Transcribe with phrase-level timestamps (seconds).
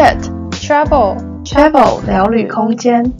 [0.00, 0.16] Chat
[0.52, 3.12] Travel Travel 聊旅空间。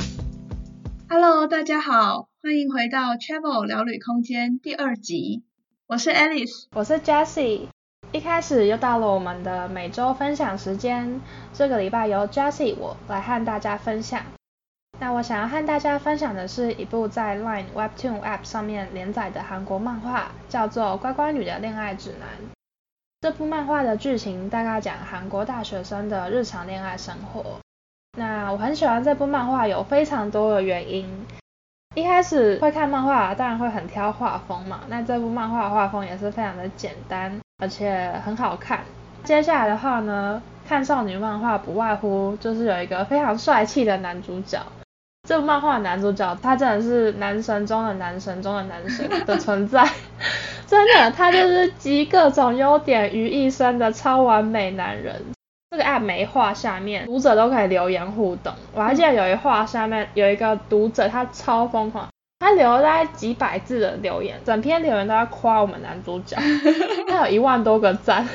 [1.10, 5.44] Hello，大家好，欢迎回到 Travel 聊旅空间第二集。
[5.86, 7.66] 我是 Alice，我是 Jessie。
[8.12, 11.20] 一开始又到了我们的每周分享时间，
[11.52, 14.22] 这个礼拜由 Jessie 我来和大家分享。
[14.98, 22.26] 那我想要和大家分享的是一部在 Line Webtoon App 上面连载的韩国漫画，叫做《乖乖女的恋爱指南》。
[23.22, 27.60] 这部漫画的剧情大概讲韩国大学生的日常恋爱生活。
[28.16, 31.06] 那我很喜欢这部漫画，有非常多的原因。
[31.94, 34.80] 一开始会看漫画，当然会很挑画风嘛。
[34.88, 38.80] 那这部漫画画风也是非常的简单，而且很好看。
[39.22, 44.58] 接下来的话呢，看少女漫画不外乎就是有一个非常帅气的男主角。
[45.30, 49.88] 这个漫画的男主角，他真的是男神中的男神中的男神的存在，
[50.66, 55.14] 真的，他就是集各种优点于一身的超完美男人。
[55.70, 58.52] 这个 app 每一话下面，读者都可以留言互动。
[58.74, 62.08] 我还记得有一画下面有一个读者，他超疯狂，
[62.40, 66.36] 他留了大概几百字的留言，整篇留言都在夸我们男主角，
[67.08, 68.28] 他有一万多个赞。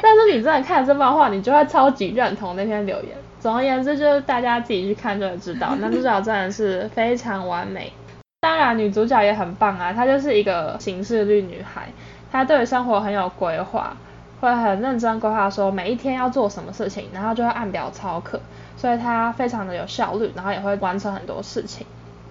[0.00, 3.10] 但是你真的看这漫画，你就会超级认同那篇留言。
[3.40, 7.92] 总而言之，就是大家自己去看就会知道， 男主角真的是非常完美。
[8.40, 11.88] 当然，女主角也很棒啊，她就是一个行事历女孩，
[12.30, 13.96] 她对生活很有规划，
[14.40, 18.40] 会很认真规划说每一天要做什么事情，然后就会按表操课，
[18.76, 21.86] 所以她非常的有效率，然后也会完成很多事情。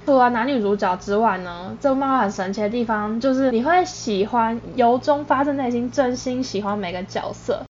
[0.06, 7.64] 除了男女主角之外呢，这部漫画很神奇的地方就是你会喜欢，由衷发自内心真心喜欢每个角色。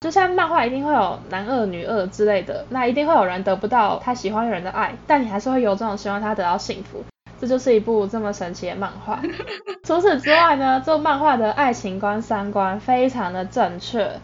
[0.00, 7.02] 就像漫画一定会有男二女二之类的，那一定会有人得不到他喜欢的人的爱，但你还是会有这种希望他得到幸福，
[7.40, 9.20] 这就是一部这么神奇的漫画。
[9.84, 14.20] 除此之外呢，这部漫画的爱情观三观非常的正确，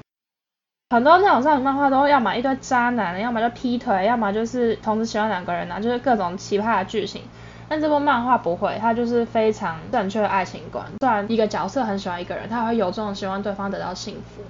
[0.90, 7.22] 很多那种少女漫画都要么一堆渣男，要么就劈腿，要么就是同时喜欢两个人啊，就是各种奇葩的剧情。
[7.68, 10.84] 但这部漫画不会，它就是非常正确的爱情观。
[11.00, 14.42] 虽然一个角色很喜欢一个人，他会有这种希望对方得到幸福。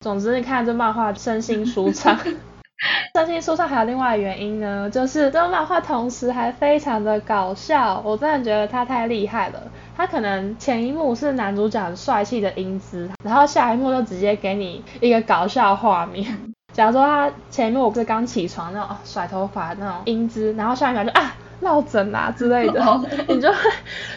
[0.00, 2.18] 总之，你看这漫画身心舒畅，
[3.14, 9.60] 身心舒畅还有另外的原因呢，就是这漫画同时还非常的搞笑，我真的觉得他太厉害了。
[9.94, 16.54] 他可能前一幕是男主角很帅气的英姿，然后下一幕就直接给你一个搞笑画面。
[16.72, 21.34] 假如说他前一幕我是刚起床那种甩头发那种英姿，然后下一秒就啊。
[21.60, 22.82] 落枕啊之类的，
[23.28, 23.58] 你就会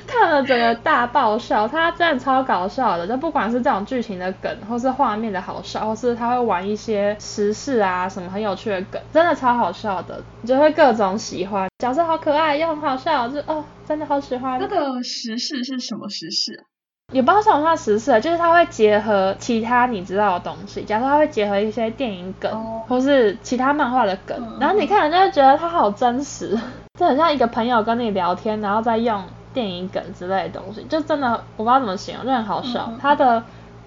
[0.07, 14.59] 看了整个大爆笑，他真的超搞笑的，就不管是这种剧情的梗，或是画面的好笑，或是他会玩一些时事啊什么很有趣的梗，真的超好笑的，你就会各种喜欢，角色好可爱又很好笑，就哦真的好喜欢。
[14.59, 16.63] 那个时事是什么时事啊？
[17.11, 22.87] 也不知道算不算时事，就是他会结合其他你知道的东西，假如说他会结合一些电影梗，oh.
[22.87, 24.61] 或是其他漫画的梗，oh.
[24.61, 26.57] 然后你看了就会觉得它好真实。
[26.99, 32.85] 就很像一个朋友跟你聊天，然后再用电影梗之类的东西，就真的我不知道怎么形容，就很好笑。
[32.87, 33.43] 嗯、他的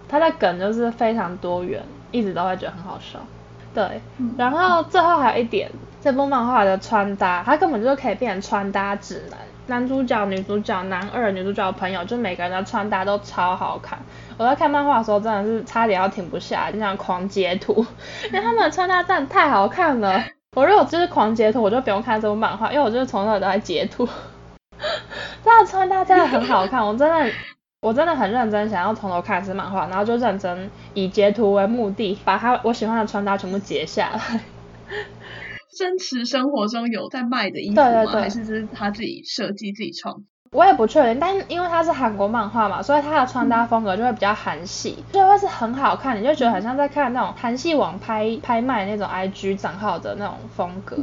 [0.09, 1.81] 他的梗就是非常多元，
[2.11, 3.21] 一直都会觉得很好笑。
[3.72, 9.39] 对，嗯、然后最后还有一点，这部漫画的穿搭，它根本就是可以变成穿搭指南。
[9.69, 13.97] 男主角、女主角、男二、女主角的朋友，就每个人的穿搭都超好看。
[14.37, 17.87] 我在看漫画的时候，真的是差点要停不下来，就想狂截图，
[18.25, 20.25] 因为他们的穿搭真的太好看了。
[20.56, 24.09] 我如果就是狂截图，我就不用看这部漫画，因为我就是从头到尾都在截图。
[25.44, 27.31] 这样穿搭真的很好看，我真的
[27.83, 34.41] 我真的很认真想要从头看这漫画，然后就认真以截图为目的，把他我喜欢的穿搭全部截下来。
[35.78, 37.91] 真实生活中有在卖的衣服吗？
[37.91, 40.25] 对对对，还是是他自己设计自己创？
[40.56, 50.97] 我也不确定，但因为它是韩国漫画嘛，所以它的穿搭风格就会比较韩系，就会是很好看，你就觉得很像在看那种韩系网拍拍卖那种 IG 账号的那种风格。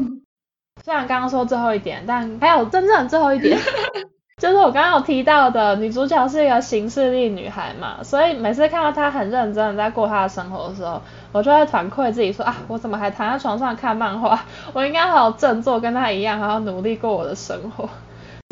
[0.84, 3.60] 虽然刚刚说最后一点，但还有真正的最后一点，
[4.42, 11.00] 就是我刚刚有提到的女主角是一个行事力女孩嘛，所以每次看到她很认真的在过她的生活的时候，
[11.32, 14.40] 我就会反馈自己说啊，我怎么还躺在床上看漫画？
[14.74, 17.88] 我应该好好振作，跟她一样，好好努力过我的生活。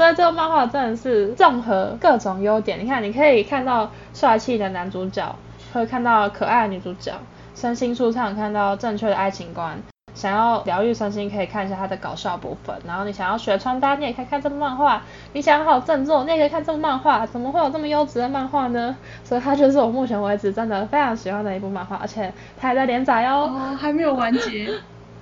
[0.02, 5.36] 所以这个漫画真的是综合各种优点，你看，你可以看到帅气的男主角，
[5.74, 7.14] 会看到可爱的女主角，
[7.54, 9.78] 身心舒畅，看到正确的爱情观，
[10.16, 15.04] 想要疗愈身心可以看一下它的搞笑部分，然后你想要学穿搭，你也可以看这部漫画，
[15.34, 18.98] 你想要好好振作，你也可以看这部漫画，怎么会有这么优质的漫画呢？
[19.24, 24.68] 所以它就是我目前为止真的非常喜欢的一部漫画，而且它还在连载哦，哦，还没有完结，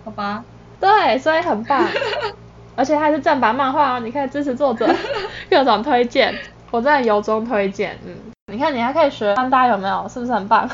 [0.05, 0.45] 好吧？
[0.79, 1.83] 对，所以很棒。
[2.79, 4.89] 而且还是正版漫画哦，你可以支持作者，
[5.51, 6.33] 各种推荐，
[6.71, 7.97] 我真的由衷推荐。
[8.07, 8.15] 嗯，
[8.53, 10.07] 你看你还可以学穿搭有没有？
[10.07, 10.65] 是不是很棒？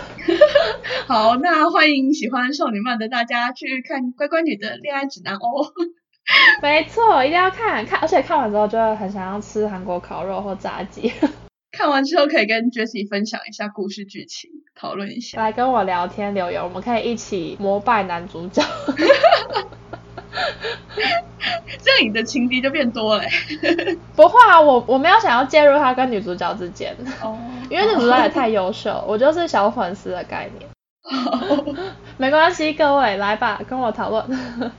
[1.09, 5.73] 好，那欢迎喜欢少女漫的大家去看《乖乖女的恋爱指南》哦。
[6.61, 11.11] 没错，一定要看看，而且看完之后就会很想要吃韩国烤肉或炸鸡。
[11.71, 15.39] 看完之后可以跟 Jessie 分享一下故事剧情，讨论一下。
[15.41, 18.63] 来跟我聊天留言，我们可以一起膜拜男主角。
[21.81, 23.23] 这样你的情敌就变多了。
[24.15, 26.95] 不会啊，我我没有想要介入他跟女主角之间。
[27.21, 27.37] 哦。
[27.69, 30.69] 因为女主角也太优秀，我就是小粉丝的概念。
[31.03, 31.75] 哦。
[32.17, 34.71] 没关系，各位来吧，跟我讨论。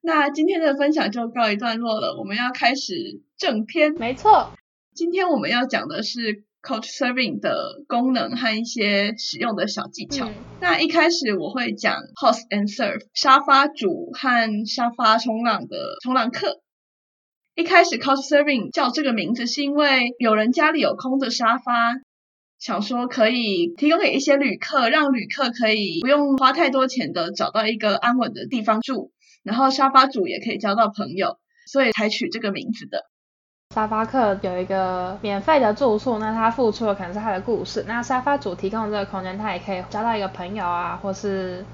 [0.00, 3.92] 那今天的分享就告一段落了，我们要开始正片。
[3.94, 4.50] 没错。
[4.94, 10.28] 今天我们要讲的是 Couchsurfing 的功能和一些使用的小技巧。
[10.28, 16.60] 嗯、那一开始我会讲 Host and Surf 沙发主和沙发冲浪的冲浪客。
[17.54, 21.94] 一开始 Couchsurfing 叫这个名字是因为有人家里有空的沙发，
[22.58, 29.10] 想说可以提供给一些旅客，让旅客可以不用花太多钱的找到一个安稳的地方住，
[29.42, 33.04] 然后沙发主也可以交到朋友，所以才取这个名字的。
[33.78, 37.84] 沙发客有一个免费的住宿，那他付出的可能是他的故事。
[37.86, 41.64] 那沙发主提供的这个空间，他也可以交到一个朋友啊，或是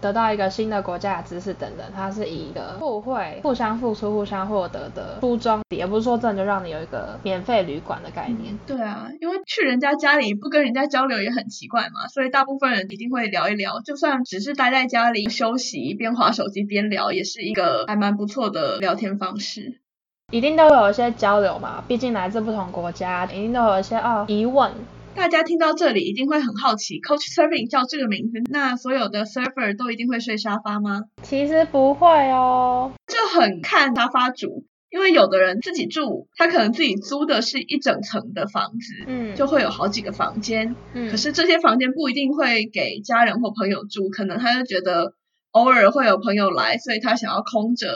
[0.00, 1.84] 得到一个新的国家的知识等等。
[1.92, 8.56] 他是以一个互惠、互相付出、互相获得的初衷，也不是说真的就让你有一个免费旅馆的概念。
[8.64, 19.80] 对啊，因为去人家家里不跟人家交流也很奇怪嘛，所以大部分人一定会聊一聊，就算只是待在家里休息，边划手机边聊，也是一个还蛮不错的聊天方式。
[20.30, 24.70] 一定都有一些交流嘛，毕竟来自不同国家，一定都有一些哦疑问。
[25.12, 31.02] 大家听到这里一定会很好奇，Coach Surfing 叫这个名字，那所有的 surfer 都一定会睡沙发吗？
[31.22, 45.14] 其实不会哦，这很看沙发主，因为有的人自己住，他可能自己租的是一整层的房子，嗯，就会有好几个房间，嗯，可是这些房间不一定会给家人或朋友住，可能他就觉得
[45.50, 47.88] 偶尔会有朋友来，所以他想要空着。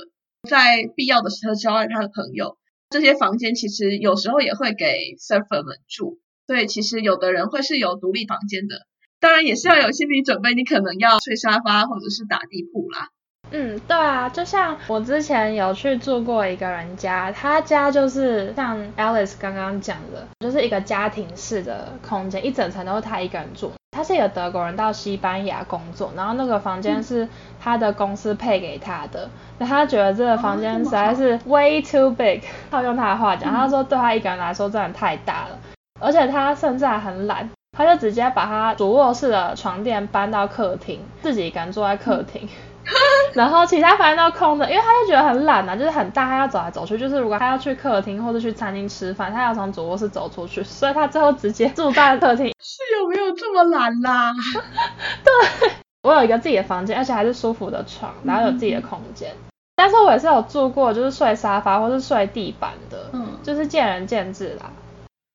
[0.49, 2.57] 在必要的时候交换他的朋友，
[2.91, 8.87] 这些房间其实有时候也会给 surfer 们住，所以其实有的人会是有独立房间的，
[9.21, 13.09] 当然也是要有心理准备，你可能要睡沙发或者是打地铺啦。
[13.51, 23.71] 嗯，对啊，就像我之前有去住过一个人家，他家就是像 Alice 刚刚讲的，就是一个家庭式的空间，一整层都是他一个人住。
[23.95, 27.29] 他是一个德国人到西班牙工作，然后那个房间是
[27.61, 32.41] 他的公司配给他的，那、嗯、他觉得这个房间实在是 way too big，
[32.73, 35.59] 套用他的话讲，嗯、他说对他一个人来说真的太大了，
[36.01, 42.43] 而且他甚至还很懒，他就直接把他主卧室的床垫搬到客厅，自己一个人坐在客厅。
[42.43, 42.74] 嗯
[43.35, 52.55] 然后其他房间都空的，因为他就觉得很懒啊，就是很大，他要走来走去，就是如果他要去客厅或者去餐厅吃饭，他要从主卧室走出去，所以他最后直接住在客厅。
[52.61, 54.33] 是有没有这么懒啦？
[55.25, 55.71] 对，
[56.03, 59.31] 我有一个自己的房间，而且还是舒服的床，然后有自己的空间。
[59.31, 64.71] 嗯、但是我也是有住过，就是睡沙发或是睡地板的，嗯，就是见仁见智啦。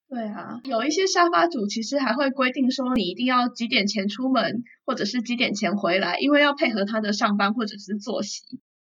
[0.09, 8.41] 对啊，有一些沙发主其实还会规定说，你一定要几点前出门，或者是几点前回来，因为要配合他的上班或者是作息。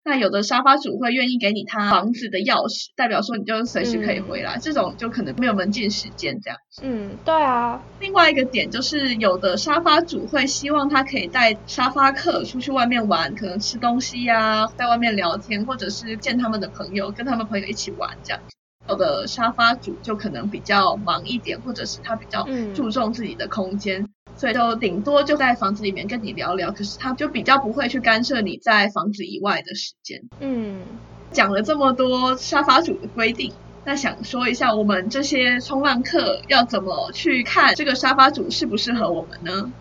[0.04, 6.58] 那有的沙发主会愿意给你他房子的钥匙，代表说你就随时可以回来，嗯、这种就可能没有门禁时间这样。
[6.82, 7.80] 嗯，对啊。
[8.00, 18.42] 另外一个点就是，有的沙发主会希望他可以带沙发客出去外面玩，可能吃东西呀、啊，在外面聊天，或者是见他们的朋友，跟他们朋友一起玩这样。
[18.88, 30.20] 有的沙发主就可能比较忙一点，或者是他比较注重自己的空间，嗯、所以就顶多就在房子里面跟你聊聊，可是他就比较不会去干涉你在房子以外的时间。
[30.40, 30.82] 嗯，
[31.30, 33.52] 讲了这么多沙发主的规定，
[33.84, 39.72] 那想说一下我们这些冲浪客要怎么去看这个沙发主适不适合我们呢？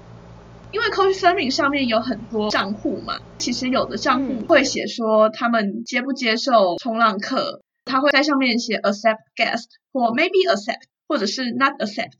[0.72, 7.62] 因为 Couchsurfing 上面有很多账户嘛，其实有的账户会写说他们接不接受冲浪客。
[7.92, 12.14] 他会在上面写 accept guest 或 maybe accept 或者是 not accept，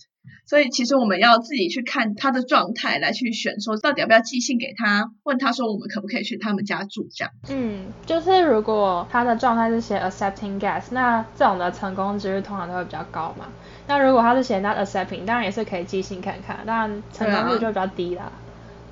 [0.46, 7.34] 所以其实我们要自己去看他的状态来去选，说到底要不要寄信给他，问他说我们可不可以去他们家住这样。
[7.50, 13.48] 嗯，就是如果他的状态是写 accepting guest，那这种的成功几率通常都会比较高嘛。
[13.88, 18.30] 那如果他是写 not accepting，当然也是可以寄信看看，当然成功率就比较低啦。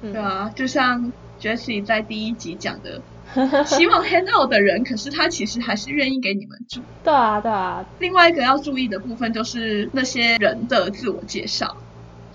[0.02, 3.02] 对啊，嗯、对啊，就像 Jessie 在第一集讲的。
[3.66, 6.82] 希望 hand out 的人，可是他其实还是愿意给你们住。
[7.04, 7.86] 对啊，对啊。
[8.00, 11.78] 另外一个要注意的部分就是那些人的自我介绍，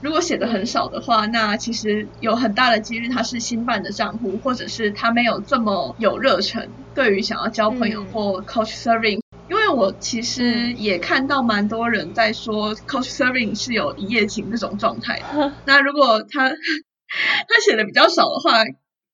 [0.03, 9.21] 如果写的很少的话，那其实有很大的几率他是新办的账户，或者是他没有这么有热忱，对于想要交朋友或 coach serving。
[9.51, 15.53] 因为我其实也看到蛮多人在说 coach serving 是有一夜情这种状态的。
[15.67, 16.49] 那如果他
[17.49, 18.63] 他写的比较少的话，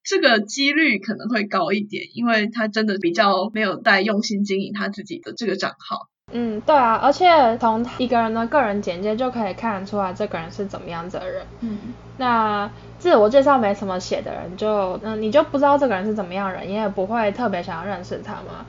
[0.03, 6.09] 这个几率可能会高一点，因为他真的比较没有在用心经营他自己的这个账号。
[6.33, 11.45] 嗯，对啊，而且从一个人的个人简介就可以看得出来这个人是怎么样子的人。
[11.61, 11.79] 嗯，
[12.19, 18.67] 那自我介绍没什么写的人就，就嗯，你就不知道这个人是怎么样的人，你也不会特别想要认识他嘛。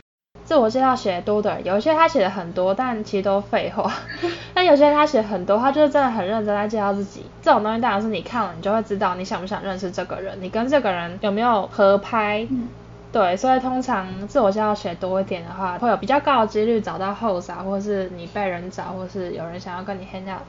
[0.51, 3.89] 自我介绍写的多的人，有一些他写的很多，但其实都废话。
[4.53, 7.23] 但有些他写很多，他就是真的很认真在介绍自己。
[7.41, 12.45] 这种东西当然是你看了，你就会知道你想不想认识这个人，你跟这个人有没有合拍。
[12.51, 12.67] 嗯
[13.13, 20.41] 对，所以通常自我介绍写多一点的话，会有比较高的几率找到 host 啊，或是你被人找，或是有人想要跟你 hang out。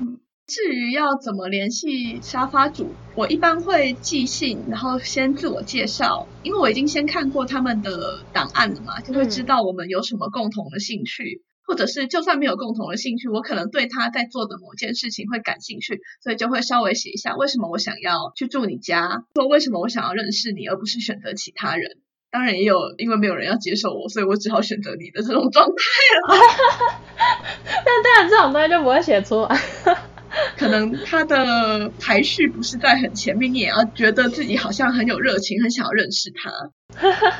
[0.52, 21.97] 至于要怎么联系沙发主，我一般会寄信，然后先自我介绍，因为我已经先看过他们的档案了嘛，就会知道我们有什么共同的兴趣，或者是就算没有共同的兴趣，我可能对他在做的某件事情会感兴趣，所以就会稍微写一下为什么我想要去住你家，说为什么我想要认识你，而不是选择其他人。
[22.30, 25.73] 当然也有，因为没有人要接受我，所以我只好选择你的这种状态
[26.21, 26.37] 了。
[27.64, 29.59] 但当然这种东西就不会写出来。
[30.57, 36.51] 可能他的排序不是在很前面，你也要觉得自己好像很有热情，很想要认识他。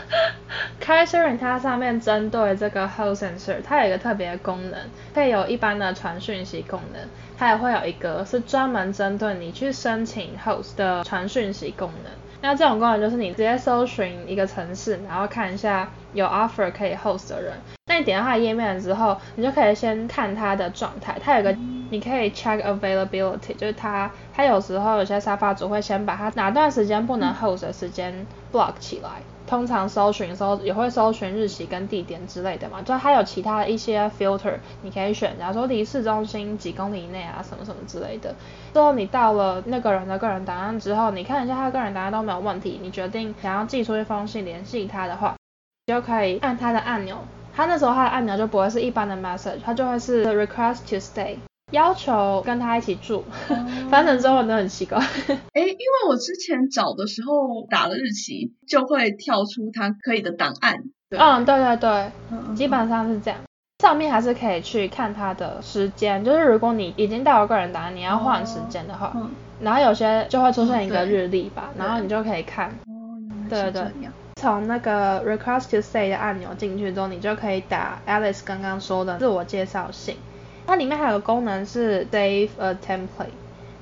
[0.81, 4.79] 开 Server 它上面针对这个 host sensor，它有一个特别的功能，
[5.15, 7.03] 可以有一般的传讯息功能，
[7.39, 12.13] 它也会有一个是专门针对你去申请 Host 的传讯息功能。
[12.41, 17.55] 那这种功能就是你直接搜寻一个城市，然后看一下有 offer 可以 host 的人。
[17.87, 21.17] 那你点到他的页面了之后，你就可以先看他的状态。
[21.23, 21.55] 他有个
[21.91, 29.11] 你可以 check availability，就是他他有时候有些沙发主会先把他哪段时间不能 host 的时间 block 起来。
[29.45, 38.35] 通常搜寻的时候也会搜寻日期跟地点之类的嘛，就还有其他的一些 filter 你可以选，假如说离市中心几公里以内啊，什么什么之类的。
[38.73, 45.42] 之后你到了那个人的个人档案之后，你看一下他的个人档案都没有问题，你决定想要寄出一封信联系他的话，你
[45.87, 47.17] 就可以按它的按钮，
[47.55, 51.37] 它那时候它的按钮就不会是一般的 message，它就会是 request to stay。
[51.73, 53.25] 要求跟他一起住，
[53.91, 54.99] 翻成中文都很奇怪。
[54.99, 60.85] 哎，因为我之前找的时候打了日期，就会跳出它可以的档案。
[61.09, 62.11] 嗯，对对对，
[62.55, 63.41] 基本上是这样。
[63.79, 69.17] 上面还是可以去看他的时间，就是如果你已经到了个人档案，你要换时间的话，
[69.61, 72.71] 然后有些就会出现一个日历吧，然后你就可以看。
[73.49, 73.83] 对对对，
[74.43, 80.17] 从那个 request to stay 的按钮进去之后，你就可以打 Alice 刚刚说的自我介绍信。
[80.67, 83.31] 它里面还有个功能是 save a template，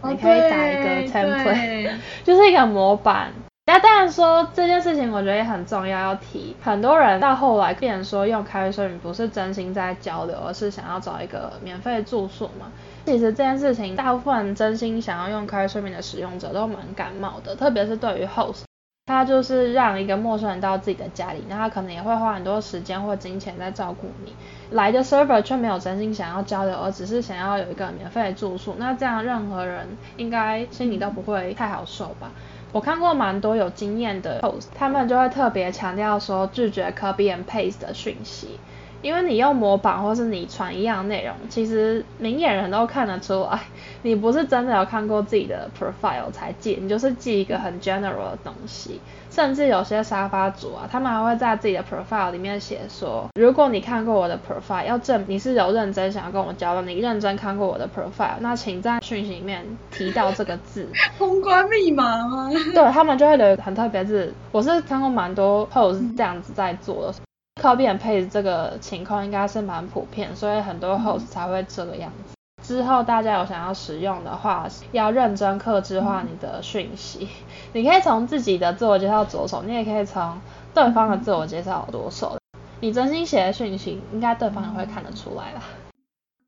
[0.02, 1.92] 你可以打一个 template，
[2.24, 3.32] 就是一个模板。
[3.66, 6.54] 那当然说这件事情，我觉得也很重要要提。
[6.60, 12.66] 很多人到后来变成说用 Couchsurfing 不是真心在交流，而是想要找一个免费住宿嘛。
[13.06, 18.64] 其实这件事情，大部分真心想要用 Couchsurfing 的使用者都蛮感冒的，特别是对于 host。
[19.10, 24.32] 他就是让一个陌生人到自己的家里，那他可能也会花很多时间或金钱在照顾你。
[24.70, 32.30] 来的 server 却没有真心想要交流，而只是想要有一个免费的住宿，那这样任何人应该心里都不会太好受吧？
[32.70, 38.60] 我看过蛮多有经验的 host，他们就会特别强调说拒绝 copy and paste 的讯息。
[39.02, 43.60] 因为你用模板或是你传一样内容，其实明眼人都看得出来，
[44.02, 49.00] 你不是真的有看过自己的 profile 才寄，你就是寄一个很 general 的东西。
[49.30, 60.88] 甚至有些沙发主啊，他们还会在自己的 profile 里面写说，如果你看过我的 profile，要证明你是有认真想要跟我交流，你认真看过我的 profile，那请在讯息里面提到这个字。
[61.16, 62.50] 通关密码吗？
[62.74, 64.34] 对，他们就会留很特别字。
[64.50, 67.14] 我是看过蛮多 host 这样子在做的。
[67.60, 72.34] 嗯 Copy and paste 这个情况应该是蛮普遍，所以很多 host 才会这个样子。
[72.34, 77.24] 嗯、之后大家有想要使用的话，要认真克制化你的讯息。
[77.24, 80.40] 嗯、你可以从自己的自我介绍着手，你也可以从
[80.74, 82.38] 对方的自我介绍着手。
[82.80, 85.62] 你真心写的讯息，应该对方也会看得出来啦。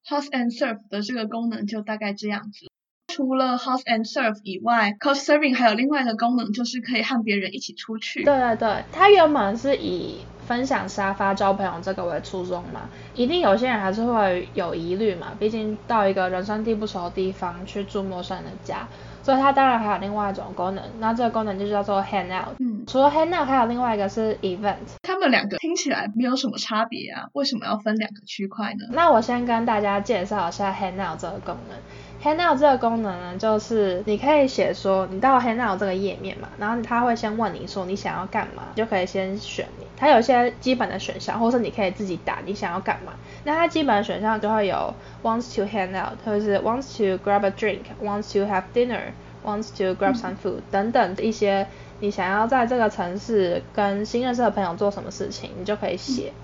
[0.09, 2.67] Host and Serve 的这个功能就大概这样子。
[3.13, 8.25] 除了 House and Serve 以外，Couch Serving 还有另外一个功能，就是可以和别人一起出去。
[8.25, 18.89] 对对对，它原本是以分享沙发交朋友这个为初衷嘛，一定有些人还是会有疑虑嘛，毕竟到一个人生地不熟的地方去住陌生人的家，
[19.23, 22.55] 所以它当然还有另外一种功能，那这个功能就叫做 Hangout。
[22.59, 24.77] 嗯，除了 Hangout，还有另外一个是 Event。
[25.03, 28.87] 他们两个听起来没有什么差别啊，为什么要分两个区块呢？
[28.91, 31.77] 那我先跟大家介绍一下 Hangout 这个功能。
[32.23, 39.87] Hangout 这个功能呢，就是你可以写说你到 Handout 这个页面嘛，然后他会先问你说你想要干嘛，你就可以先选你。
[39.97, 43.13] 它有一些基本的选项，或是你可以自己打你想要干嘛。
[43.43, 50.37] 那它基本的选项就会有 wants to hang out，或者是 wants to grab a drink，wants to have dinner，wants to grab some
[50.43, 51.67] food、嗯、等等一些
[51.99, 56.29] 你想要在这个城市跟新认识的朋友做什么事情，你就可以写。
[56.29, 56.43] 嗯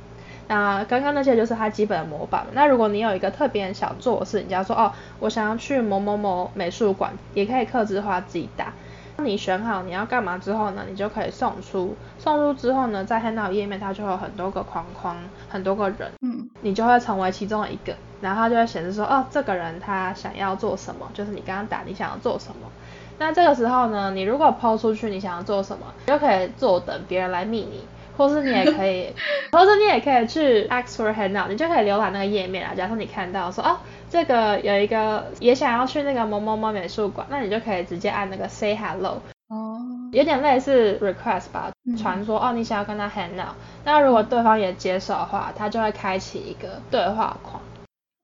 [0.48, 2.44] 那刚刚那些就是它基本的模板。
[2.52, 8.72] 那如果你有一个特别想做的事，你假如说哦，我想要去某某某美术馆，也可以客制化自己打。
[9.20, 11.96] 你选好你要干嘛之后呢，你就可以送出。
[12.20, 15.16] 送出之后呢，在 Handout 页面它就会有很多个框框，
[15.48, 22.70] 很多个人，嗯，你就会成为其中的一个，然后它就会显示说哦，这个人他想要做什么，就是你刚刚打你想要做什么。
[23.18, 27.84] 那这个时候呢，你如果 PO 出去你想要做什么，你就可以坐等别人来密你。
[28.18, 29.10] 或是你也可以，
[29.52, 32.74] 或是你也可以去 ask for handout，你就可以浏览那个页面啊。
[32.76, 33.78] 假如说你看到说哦，
[34.10, 39.78] 这个有一个也想要去那个某某某美术馆，那你就可以直接按那个 say hello，哦，
[40.12, 47.62] 有点类似 request 吧，传说哦你想要跟他 handout，那如果对方也接受的话，他就会开启一个对话框，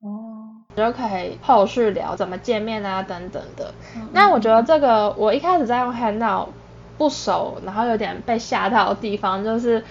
[0.03, 3.73] 哦，你就可以后续聊怎么见面啊等等的。
[4.13, 6.49] 那我觉得这个我一开始在用 handout。
[6.97, 9.83] 不熟，然后有点被吓到的地方就是，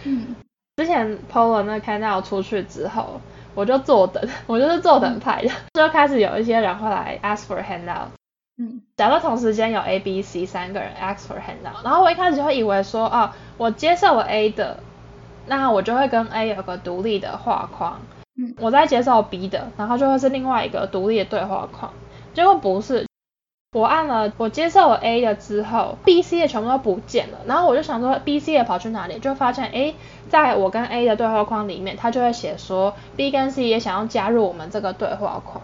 [0.78, 3.20] 之前 PO 了那 Handout 出去之后，
[3.54, 8.08] 我就坐等， 我就是坐等派的，就开始有一些人会来 ask for handout，
[8.58, 14.78] 嗯，假如同时间有 A、B、C 三个人 ask for handout，然后我一开始就会以为说，哦，我接受了 A 的，
[15.46, 18.00] 那我就会跟 A 有个独立的画框，
[18.38, 21.94] 嗯，我在接受 B 的，然后就会是另外一个独立的对话框，
[22.34, 23.06] 结果不是。
[23.74, 27.39] 我按了，我接受了 A 的之后，B、C 也全部都不见了。
[27.48, 29.18] 然后我就想说，B、C 也跑去哪里？
[29.18, 29.96] 就发现，诶，
[30.30, 35.63] 在我跟 A 的对话框里面，他就会写说，B 跟 C 也想要加入我们这个对话框。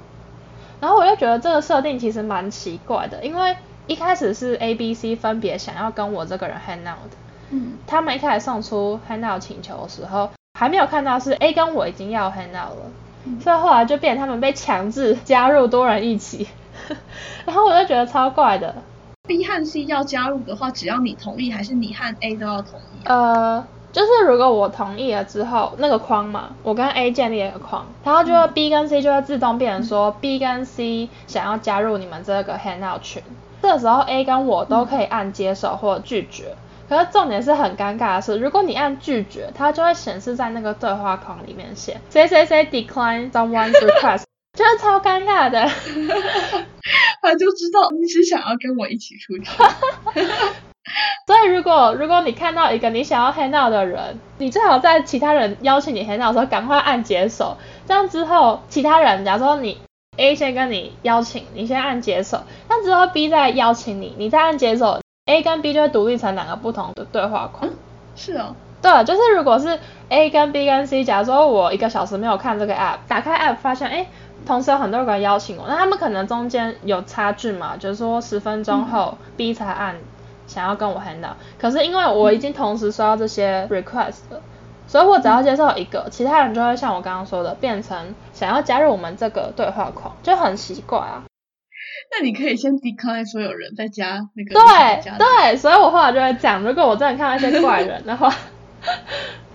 [0.81, 7.17] 然后我就觉得这个设定其实蛮奇怪的，因为一开始是 A、B、C 分别想要跟我这个人 hang out 的。
[7.51, 7.73] 嗯。
[7.85, 12.91] 他们一开始送出 hang out 请求的时候，还没有看到是 A 跟我已经要 hang out 了，
[13.25, 16.47] 嗯、所以后来就变成他们被强制加入多人一起。
[17.45, 18.73] 然后我就觉得超怪的。
[19.27, 23.05] B 和 C 要加入的话，只要你同意，还是你和 A 都要同意？
[23.05, 33.21] 呃，就是如果我同意了之后，那个框嘛，我跟 A 建立了一个框，然后就会 B 跟 C 就会自动变成说、嗯、B 跟 C 想要加入你们这个 Hangout 群。
[33.61, 36.55] 这个时候 A 跟我都可以按接受或拒绝。
[36.55, 36.57] 嗯、
[36.89, 44.23] 可是重点是很尴尬的是，如果你按拒绝，它就会显示在那个对话框里面写谁谁谁 decline someone's request。
[44.53, 45.65] 真的超尴尬的，
[47.21, 49.45] 他就知道你是想要跟我一起出去。
[51.27, 57.57] 所以如果如果你看到一个你想要 hang out 的人，你最好在其他人邀请你 hang out 的时候赶快按解锁，
[57.87, 59.79] 这样之后其他人假如说你
[60.17, 67.71] A 先跟你邀请，你先按解锁，那之后 B 再邀请你，你再按解锁，A 跟 B 就会独立成两个不同的对话框。
[67.71, 67.77] 嗯，
[68.15, 68.55] 是哦。
[68.81, 74.07] 对，就是如果是 A 跟 B 跟 C，假如说我一个小时没有看这个 app，打开 app 发现哎。
[74.49, 79.95] 诶同时有很多个人邀请我，那他们可能中间有差距嘛，就是说十分钟后 B 才按
[80.47, 84.41] 想要跟我 out，可是因为我已经同时收到这些 request 了，
[84.87, 91.23] 所以我只要接受一个，其他人就会像我刚刚说的，变成想要加入我们这个对话框，就很奇怪啊。
[92.11, 94.55] 那你可以先 decline 所有人再加那个。
[94.55, 98.33] 对对，所以我后来就会讲，如果我真的看到一些怪人的话。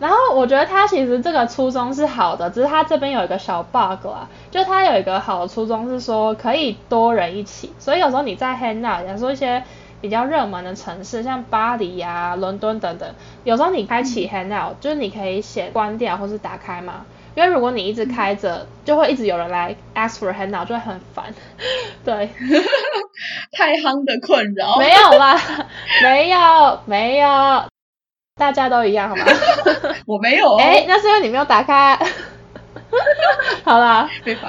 [0.00, 9.62] 然后我觉得他其实这个初衷是好的，只是他这边有一个小 bug 啊，就他有一个好的初衷是说可以多人一起，所以有时候你在 Hangout，假如说一些
[10.00, 13.09] 比较热门的城市，像巴黎呀、啊、伦敦等等，
[13.44, 21.33] 有时候你开启 Hangout，、嗯、就是你可以写关掉或是打开嘛，因为如果你一直开着，就会一直有人来 ask for Hangout，就会很烦。
[22.04, 22.28] 对，
[23.52, 24.76] 太夯的困扰。
[24.76, 25.40] 没有啦，
[26.02, 27.73] 没有，没有。
[28.37, 29.25] 大家都一样好吗？
[30.07, 30.59] 我没有、哦。
[30.61, 31.97] 哎、欸，那是因为你没有打开。
[33.64, 34.09] 好啦，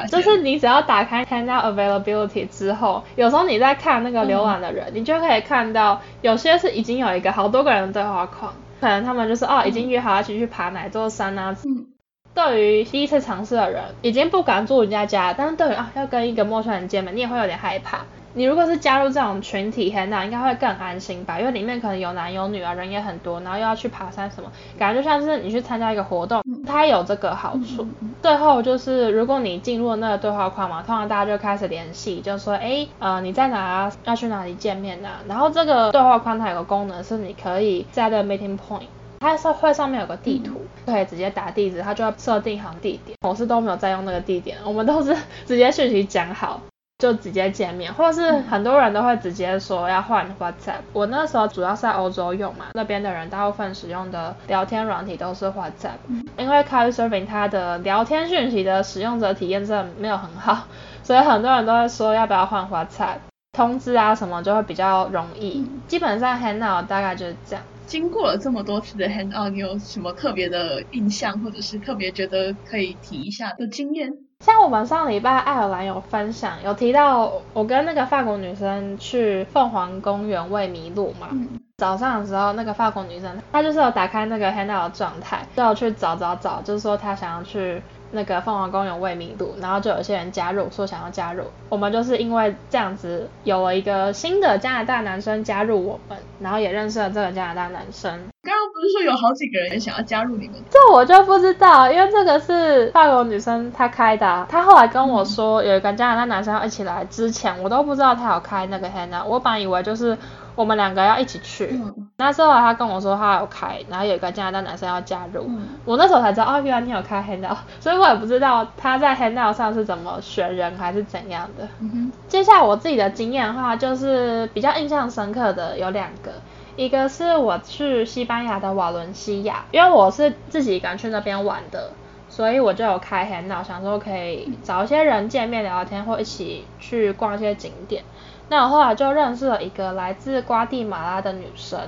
[0.09, 11.55] 就是你只要打开 Handout Availability 之后，有时候你在看那个浏览的人，嗯、你就可以看到有些是已经有一个好多个人的对话框，可能他们就是哦已经约好一起去爬哪座山啊。
[11.63, 11.87] 嗯。
[12.33, 17.99] 对于第一次尝试的人，已经不敢住人家家，但是对于啊要跟一个陌生人见面，你也会有点害怕。
[18.37, 21.39] 你如果是加入这种群体 Hangout，应该会更安心吧？
[21.39, 27.87] 因为里面可能有男有女啊，人也很多，然后又要去爬山什么，感觉就像是你去参加一个活动，它有这个好处。
[28.21, 35.19] 最后就是如果你进入了那个对话框嘛，通常大家就开始联系，就说哎呃你在哪啊要去哪里见面呐、啊？
[35.29, 38.83] 然后这个对话框它有个功能是你可以在那个 meeting point，
[39.21, 43.17] 它是会上面有个地图，可以直接打地址，它就要设定好地点。
[43.25, 46.59] 我是都没有在用那个地点，我们都是直接讯息讲好。
[46.97, 50.79] 就直接见面，或者是很多人都会直接说要换 WhatsApp。
[50.93, 55.97] 我那时候主要是在欧洲用嘛，那边的人大部分使用的聊天软体都是 WhatsApp，
[56.37, 60.67] 因为 Couchsurfing 它的聊天讯息的使用者体验真的没有很好，
[61.03, 63.17] 所以很多人都会说要不要换 WhatsApp。
[63.51, 65.59] 通知啊什么就会比较容易。
[65.59, 67.63] 嗯、基本上 hangout 大概就是这样。
[67.85, 74.11] 经过了这么多次的 hangout，你有什么特别的印象，或者是特别觉得可以提一下的经验？
[74.43, 81.29] 像我们上礼拜爱尔兰有分享，有提到我跟那个法国女生去凤凰公园喂麋鹿嘛。
[81.31, 87.81] 嗯、早上的时候，那个法国女生她就是有打开那个 handout 的状态，就要去找找找，就是说她想要去。
[88.11, 91.43] 那个凤凰公园未名度，然后就有些人加入，说想要加入。
[91.69, 98.11] 我们就是因为这样子，有了一个新的加拿大男生加入我们，然后也认识了这个加拿大男生。
[98.43, 100.55] 刚刚不是说有好几个人想要加入你们？
[100.69, 104.45] 这我就不知道，因为这个是法国女生她开的啊。
[104.49, 110.17] 她后来跟我说有一个加拿大男生要一起来，之前我都不知道他有开那个 hangout，我本来以为就是。
[110.55, 121.67] 我们两个要一起去，嗯、那时候他跟我说他有开，然后有一个加拿大男生要加入，嗯、我那时候才知道哦，原来你有开 handout，所以我也不知道他在 handout 上是怎么选人还是怎样的。
[121.79, 126.31] 嗯、接下来我自己的经验的话，就是比较印象深刻的有两个，
[126.75, 131.91] 一个是我去西班牙的瓦伦西亚，因为我是自己一个人去那边玩的，
[132.35, 138.03] 所以我就有开黑脑想说可以找一些人见面聊聊天，或一起去逛一些景点。
[138.49, 141.79] 那我后来就认识了一个来自瓜地马拉的女生。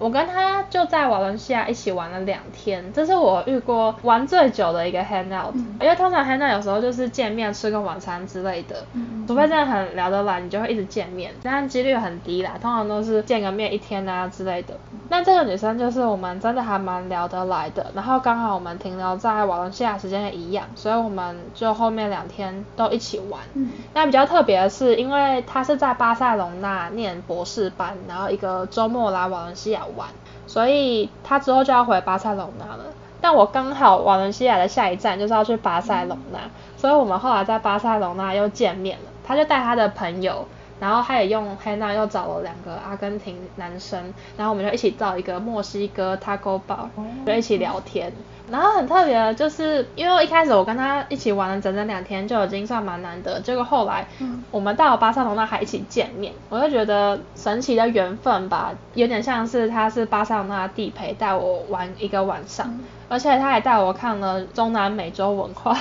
[0.00, 5.52] 我跟他就在瓦伦西亚一起玩了两天，这是我遇过玩最久的一个 hangout。
[5.52, 14.74] 嗯、因为通常 hangout 有时候就是见面吃个晚餐之类的，嗯、除非真的很聊得来，你就会一直见面，但几率很低啦，通常都是见个面一天啊之类的。
[15.10, 23.42] 那这个女生就是我们真的还蛮聊得来的，然后刚好我们停留在瓦伦西亚时间也一样，所以我们就后面两天都一起玩。
[23.52, 29.82] 嗯、那比较特别的是，因为她是在巴塞隆纳念博士班，然后一个周末来瓦伦西亚。
[29.96, 30.08] 玩，
[30.46, 32.84] 所以他之后就要回巴塞隆纳了。
[33.20, 36.38] 但我刚好瓦伦西亚的下一站就是要去巴塞隆纳，
[36.76, 39.10] 所以我们后来在巴塞隆纳又见面了。
[39.26, 40.46] 他就带他的朋友，
[40.80, 46.88] 然后他也用 Hangout 又找了两个阿根廷男生，然后我们就一起造一个墨西哥 Taco Bar，
[47.26, 48.12] 就一起聊天。
[48.50, 53.38] 然后很特别的就是，因为一开始我跟他一起玩了整整两天，就已经算蛮难得。
[53.38, 54.04] 结果后来，
[54.50, 62.76] 我们到了巴塞罗那还一起见面，我就觉得神奇的缘分吧，有点像是他是巴塞罗那地陪带我玩一个晚上，
[63.08, 65.78] 而且他还带我看了中南美洲文化。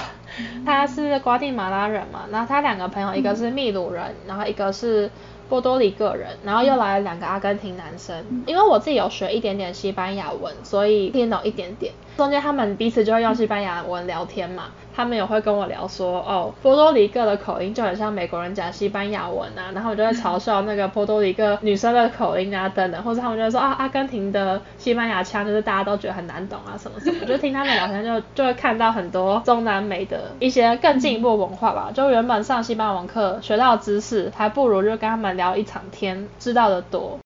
[0.66, 5.10] 他是瓜地马拉人嘛，然后他两个朋友，一个是秘鲁人，然后一个是。
[5.50, 8.16] 波多黎各人，然后又来了两个阿根廷男生。
[8.30, 11.92] 嗯、因为我自己有学一点点西班牙文，所以听懂一点点。
[12.18, 14.66] 中间他们彼此就会用西班牙文聊天嘛。
[15.00, 27.18] 他们也会跟我聊说，哦，波多黎各的口音就很像美国人讲西班牙文啊，然后我就会嘲笑那个波多黎各女生的口音啊等等，或者他们就会说啊，阿根廷的西班牙腔就是大家都觉得很难懂啊什么什么。
[27.22, 31.90] 我就听他们聊天就就会看到很多中南美的一些更进一步文化吧。
[31.94, 37.18] 就原本上西班牙文课学到的知识，还不如就跟他们聊一场天知道的多。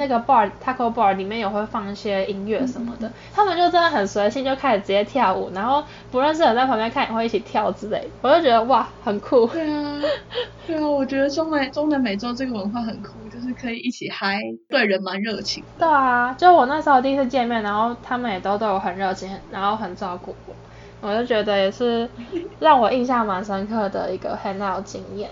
[0.00, 9.46] 那个 bar taco bar 里面也会放一些音乐什么的，嗯、他们就真的很随性，就开始直接跳舞，然后不认识的人在旁边看也会一起跳之类，我就觉得哇，很酷。
[9.48, 10.00] 对啊，
[10.66, 14.38] 对啊，我觉得中美中南美洲这个文化很酷，就是可以一起嗨，
[14.70, 15.62] 对人蛮热情。
[15.78, 20.56] 对啊，就我那时候第一次见面，然后他们也都对我很热情，然后很照顾我，
[21.02, 22.08] 我就觉得也是
[22.58, 25.28] 让我印象蛮深刻的一个 hangout 经验。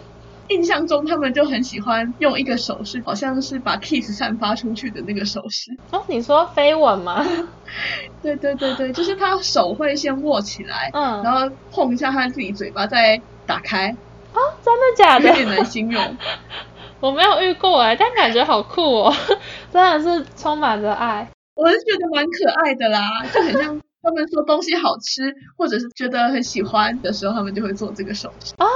[0.49, 5.77] 印象中他们就很喜欢用一个手势，好像是把 kiss 散发出去的那个手势。
[5.91, 7.25] 哦，你说飞吻吗？
[8.23, 13.95] 对对对对，就是他手会先握起来，嗯，然后碰一下他自己嘴巴，再打开。
[14.33, 15.29] 哦，真的假的？
[15.29, 16.17] 有点难形容。
[17.01, 19.15] 我没有遇过哎，但感觉好酷哦，
[19.73, 21.29] 真的是充满着爱。
[21.55, 28.55] 我是觉得蛮可爱的啦，就很像他们说东西好吃，或者是觉得很喜欢的时候，他们就会做这个手势。
[28.59, 28.67] 哦。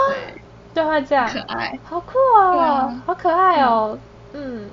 [0.74, 3.98] 对就会这样，可爱，好酷哦，啊、好可爱哦，
[4.32, 4.70] 嗯，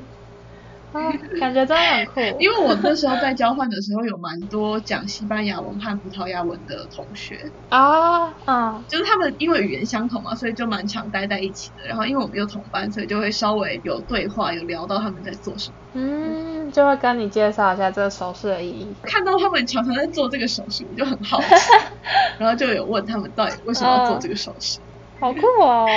[0.94, 2.20] 嗯，啊，感觉真的很酷。
[2.40, 7.38] 因为我那时候在交换的时候，有蛮多讲西班牙文和葡萄牙文的同学
[7.70, 11.88] 啊，嗯，就是他们因为语言相同嘛，所以就蛮常待在一起的。
[11.90, 15.76] 然后因为我们有同班，所以就会稍微有对话，有聊到他们在做什么。
[15.94, 18.96] 嗯，就会跟你介绍一下这个手势的意义。
[19.04, 21.48] 看到他们常常在做这个手势，我就很好奇，
[22.40, 24.80] 然后就有问他们到底为什么要做这个手势。
[25.20, 25.88] 嗯好酷哦！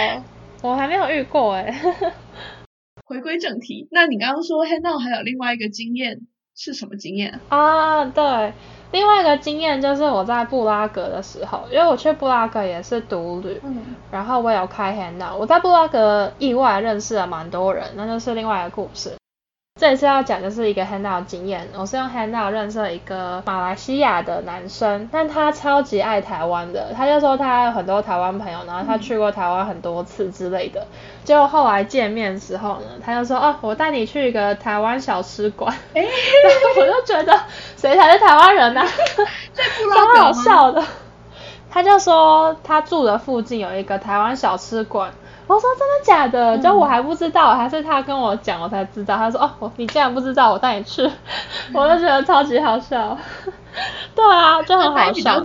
[0.63, 1.73] 我还没有遇过哎。
[3.07, 6.23] 回归正题，那你刚刚说 hangout 还有另外一个经验
[6.57, 8.05] 是什么经验啊？
[8.07, 8.53] 对，
[8.91, 19.13] 另外一个经验就是我在布拉格的时候，因为我去布拉格也是独旅，嗯，然后我有开 hangout，我在布拉格意外认识了蛮多人，那就是另外一个故事。
[19.81, 30.87] 这次要讲的是一个 handout 经验，我是用 handout 认识了一个马来西亚的男生，但他超级爱台湾的，他就说他有很多台湾朋友，然后他去过台湾很多次之类的。
[31.25, 35.75] 结果后来见面的时候呢，他就说哦，我带你去一个台湾小吃馆。
[35.95, 36.05] 哎，
[36.79, 37.41] 我就觉得
[37.77, 38.87] 谁才是台湾人呢、啊？
[40.17, 40.85] 超好笑的。
[41.71, 45.11] 他就说他住的附近有一个台湾小吃馆。
[45.53, 46.57] 我说真的假的？
[46.59, 49.17] 就我还不知道，嗯、还是他跟我讲我才知道。
[49.19, 51.03] 他说哦，我你竟然不知道，我带你去。
[51.75, 53.17] 我就觉得超级好笑。
[54.17, 55.43] 对啊，就很好笑。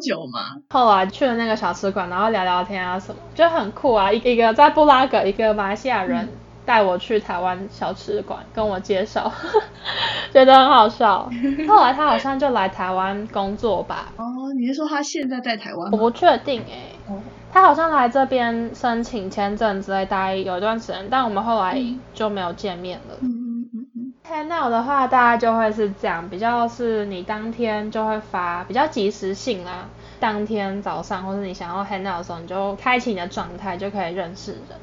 [0.70, 4.10] 后来去了那个小吃馆，然后聊聊天啊什么，就很酷啊。
[4.12, 6.30] 一个一个在布拉格，一个马来西亚人
[6.66, 9.32] 带我去台湾小吃馆，跟我介绍，
[10.32, 11.30] 觉得很好笑。
[11.68, 14.14] 后来他好像就来台湾工作吧。
[14.18, 14.24] 哦，
[14.58, 15.92] 你是说他现在在台湾？
[15.92, 17.14] 我不确定哎、欸。
[17.14, 17.20] 哦。
[17.58, 21.76] 他好像来这边申请签证之类，待有一段时间，但我们后来
[22.14, 23.16] 就没有见面了。
[23.20, 24.14] 嗯嗯嗯嗯。
[24.30, 29.90] Handout 的话，大概就会是这样，比较是你当天就会发，比较及时性啦。
[30.20, 34.78] 当天早上或是你想要 Handout 的时候，你就开启你的状态，就可以认识人。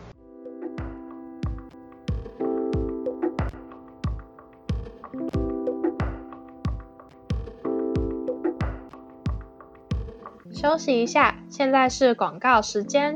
[10.65, 13.15] 休息一下，现在是广告时间。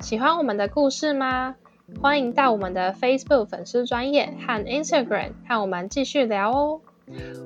[0.00, 1.54] 喜欢我们的故事吗？
[2.00, 6.80] 欢迎到我们的 Facebook 粉丝专业和 Instagram 和我们继续聊哦。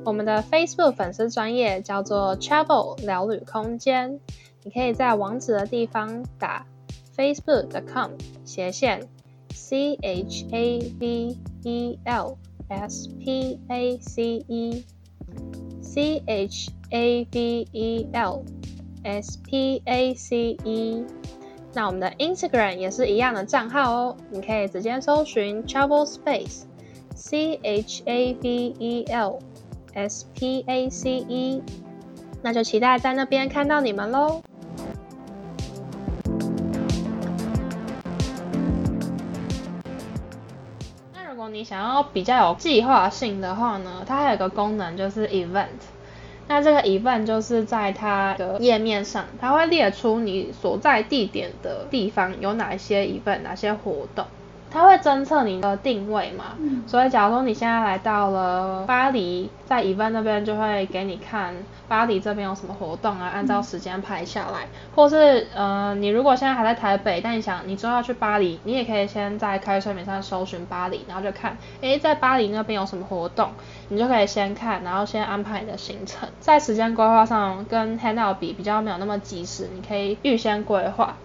[0.07, 4.21] 我们的 Facebook 粉丝专业叫做 Travel 聊旅空间，
[4.65, 6.65] 你可以在网址的地方打
[7.15, 8.13] facebook.com
[8.47, 9.07] 斜线
[9.51, 12.39] C H A V E L
[12.71, 14.87] S P A C E
[15.83, 18.43] C H A V E L
[19.07, 21.05] S P A C E，
[21.73, 26.63] 那我们的 Instagram 也是一样的账号哦，你可以直接搜寻 Travel Space
[27.15, 29.39] C H A V E L
[29.95, 31.63] S P A C E，
[32.43, 34.43] 那就期待在那边看到你们喽。
[41.15, 45.96] 那如果你想要比较有计划性的话呢，它还有个功能就是 Event。
[46.49, 54.25] 那这个 event 就是在它的页面上，它会列出你所在地点的地方有哪些 event，哪些活动。
[54.77, 61.55] 它会侦测你的定位嘛，嗯、所以假如说你现在来到了巴黎，在 event 那边就会给你看
[61.89, 64.65] 巴黎这边有什么活动啊，按照时间排下来。
[64.65, 73.49] 嗯、或是呃，你如果现在还在台北，但你想你之后要去巴黎，你也可以先在开税面上搜寻巴黎，然后就看，诶，在巴黎那边有什么活动，
[73.89, 76.29] 你就可以先看，然后先安排你的行程。
[76.41, 81.17] 在时间规划上跟 Handout 比比较没有那么及时，你可以预先规划。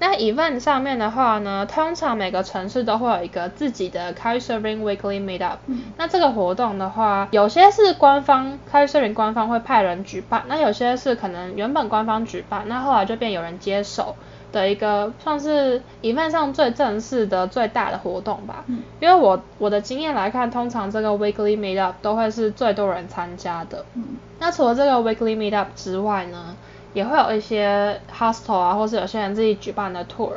[0.00, 5.58] 那 event 上面的话呢，通常每个城市都会有一个自己的 Couchsurfing Weekly Meetup。
[5.66, 5.82] 嗯。
[5.98, 14.16] 那这个活动的话，有些是官方 Couchsurfing 官方会派人举办，那有些是可能原本官方举办，那后来就变有人接手
[14.50, 18.64] 的一个，算是 event 上最正式的最大的活动吧。
[18.68, 18.78] 嗯。
[19.00, 23.84] 因为我我的经验来看，通常这个 Weekly Meetup 都会是最多人参加的。
[23.94, 24.04] 嗯。
[24.38, 26.56] 那除了这个 Weekly Meetup 之外呢？
[26.92, 30.32] 也会有一些 hostel 啊，或是有些人自己举办的 tour，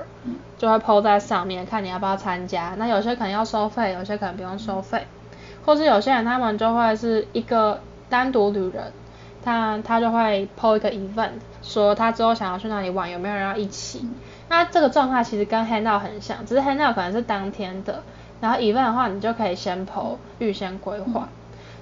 [0.58, 2.76] 就会 po 在上面，看你要不要参加。
[2.78, 5.08] 那有些可能要收费，有些可能不用收费，
[5.66, 8.92] 或是有些人他们就会是一个单独旅人，
[9.44, 14.08] 他他就会 po 一个 event，说他之后想要去哪里玩，有没有人要一起。
[14.50, 18.04] 那这个状态其实跟 handout 很像，只是 handout 可能是当天的，
[18.40, 21.28] 然后 event 的话，你就可以先 po，预先规划。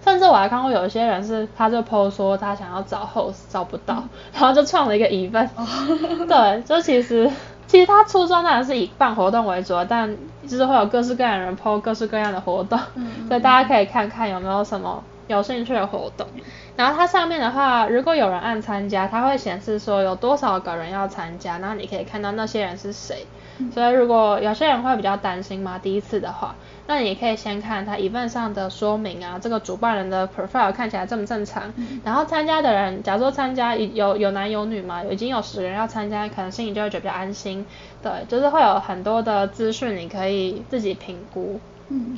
[0.04, 5.50] 甚至我还看过有一些人是，他就 post 说他想要找 host 找不到，然后就创了一个 event。
[6.28, 7.30] 对，就其实
[7.68, 12.80] 其实他初衷当然是以办活动为主，但就是会有各式各样的人 post 各式各样的活动，
[13.28, 16.28] 所以大家可以看看有没有什么有兴趣的活动。
[16.76, 23.26] 然后它上面的话，如果有人按参加，它会显示说有多少个人要参加，然后你可以看到那些人是谁。
[23.72, 26.56] 所以如果有些人会比较担心嘛，第一次的话，
[26.88, 37.64] 那你可以先看他 event 上的说明啊，这个主办人的 profile 看起来正不正常，嗯、然后参加的人，假如说参加有有男有女嘛，已经有十个人要参加，可能心里就会觉得比较安心，
[38.02, 41.60] 对，就是会有很多的资讯你可以自己评估。
[41.90, 42.18] 嗯。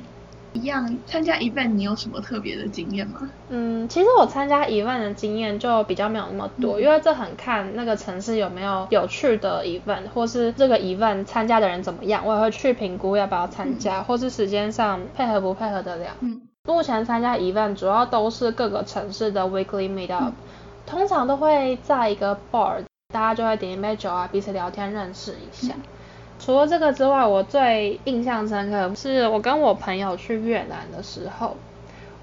[0.54, 3.30] 一样参加 event，你有什么特别的经验吗？
[3.50, 16.12] 嗯，其实我参加 event 的经验就比较没有那么多，嗯、因为这很看那个城市有没有有趣的 event，或是这个 event 参加的人怎么样，我也会去评估要不要参加，嗯、或是时间上配合不配合得了。
[16.20, 20.34] 嗯，目前参加 event 主要都是各个城市的 weekly meetup，、嗯、
[20.86, 25.74] 通常都会在一个 bar，大家就会点一杯酒啊，彼此聊天认识一下。
[26.44, 31.56] 嗯除了这个之外，我最印象深刻是我跟我朋友去越南的时候，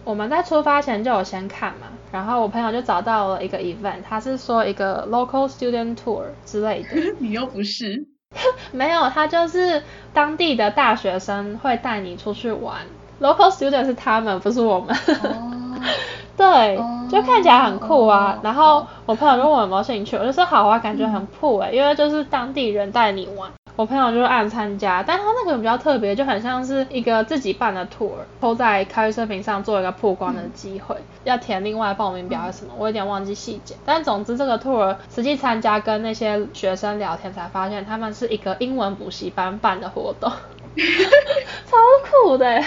[0.05, 6.89] 我们在出发前就有先看嘛，然后我朋友就找到了一个 event，他是说一个 local student tour 之类的。
[7.19, 8.07] 你又不是？
[8.73, 12.77] 没有，他就是当地的大学生会带你出去玩。
[13.23, 14.95] local student 是他们，不是我们。
[15.25, 15.81] 哦。
[16.37, 18.35] 对，哦、就看起来很酷啊。
[18.37, 23.51] 哦、然后我朋友问我有没有兴趣，我就说好啊，感觉很酷诶，嗯、因为就是当地人带你玩。
[23.81, 33.75] 我朋友就是按参加，但他那个比较特别，就很像是一个自己办的 tour，都在 Couchsurfing 上做一个曝光的机会，嗯、要填另外报名表还是什么，我有点忘记细节。
[33.87, 40.29] 但总之这个 tour 实际参加跟那些学生聊天才发现，他们是一个英文补习班办的活动，
[41.65, 41.77] 超
[42.27, 42.63] 酷的。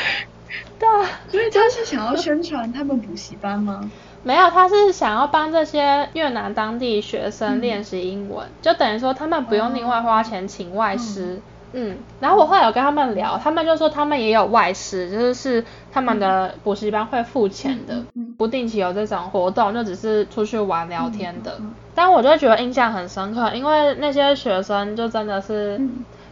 [0.80, 3.90] 对啊，所以他是想要宣传他们补习班吗？
[4.24, 11.40] 没有，他是想要帮这些越南当地学生练习英文，嗯、就等于说他们不用另外花钱请外师。
[11.72, 21.60] 嗯，嗯，然后我后来有跟他们聊，他们就说他们也有外师，就是是他们的补习班会付钱的，嗯、不定期有这种活动，就只是出去玩聊天的。
[21.94, 25.80] 但我就觉得印象很深刻，因为那些学生就真的是。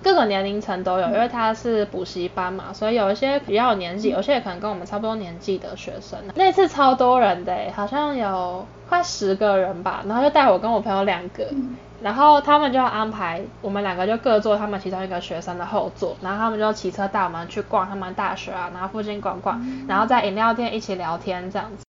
[0.03, 6.19] 嗯各个年龄层都有，因为他是补习班嘛，所以有一些比较有年纪，有些也可能跟我们差不多年纪的学生。
[6.35, 11.47] 那次超多人的，好像有快十个人吧，然后就带我跟我朋友两个，
[12.03, 21.85] 然后他们就要安排我们两个就各坐他们其中一个学生的后座，然后他们就骑车带我们去逛他们大学啊，然后附近逛逛，然后在饮料店一起聊天这样子。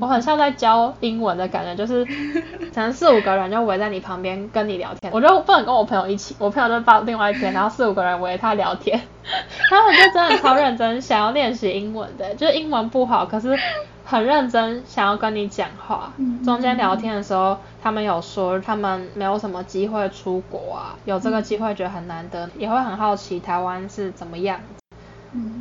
[0.00, 2.04] 我很像在教英文的感觉，就是
[2.74, 9.00] 可能四五个人就围在你旁边跟你聊天，我就不能跟我朋友一起，我朋友就到另外一边，然后四五个人围着他聊天，
[9.70, 13.56] 他们就真的超认真想要练习英文的，就是英文不好，可是
[14.04, 16.12] 很认真想要跟你讲话。
[16.44, 24.58] 中间聊天的时候，他们有说他们没有什么机会出国啊，有这个机会觉得很难得，也会很好奇台湾是怎么样，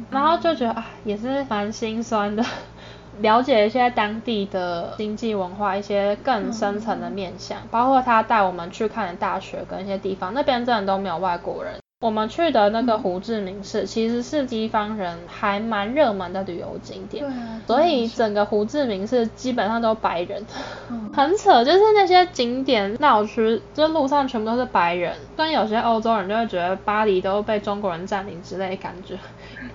[0.10, 2.44] 然后就觉得啊，也是蛮心酸的。
[3.22, 11.74] 了解一些当地的经济文化，一些更深层的面向，嗯、包括他带我们去看的大学跟一些地方，那边真的都没有外国人。
[12.02, 20.44] 我们去的那个胡志明市，其实是西方人还蛮热门的旅游景点，对啊，所以整个胡志明市基本上都白人，
[20.90, 29.16] 嗯、很扯，就是那些景点闹区，就路上全部都是白人，但有些欧洲人就会觉得巴黎都被中国人占领之类的感觉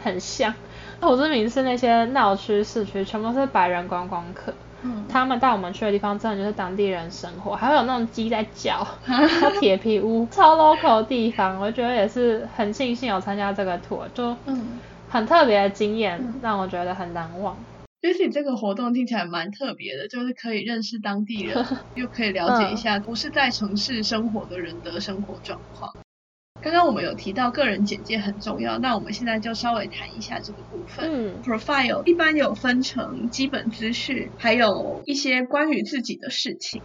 [0.03, 0.53] 很像。
[1.01, 14.37] 胡志明市那些闹区市区全部都是白人观光客，嗯、他们带我们去的地方真的就是当地人生活，还会有那种鸡在叫， 还有铁皮屋，超 local 的地方，我觉得也是很庆幸有参加这个 tour，就
[15.09, 17.57] 很特别的经验，嗯、让我觉得很难忘。
[18.03, 25.91] 其实这个活动听起来蛮特别的，就是可以认识当地人， 又可以了解一下不是在城市生活的人的生活状况。
[26.67, 31.09] 刚刚我们有提到个人简介很重要，那我们现在就稍微谈一下这个部分。
[31.09, 36.83] 嗯，profile 一般有分成基本资讯，还有一些关于自己的事情。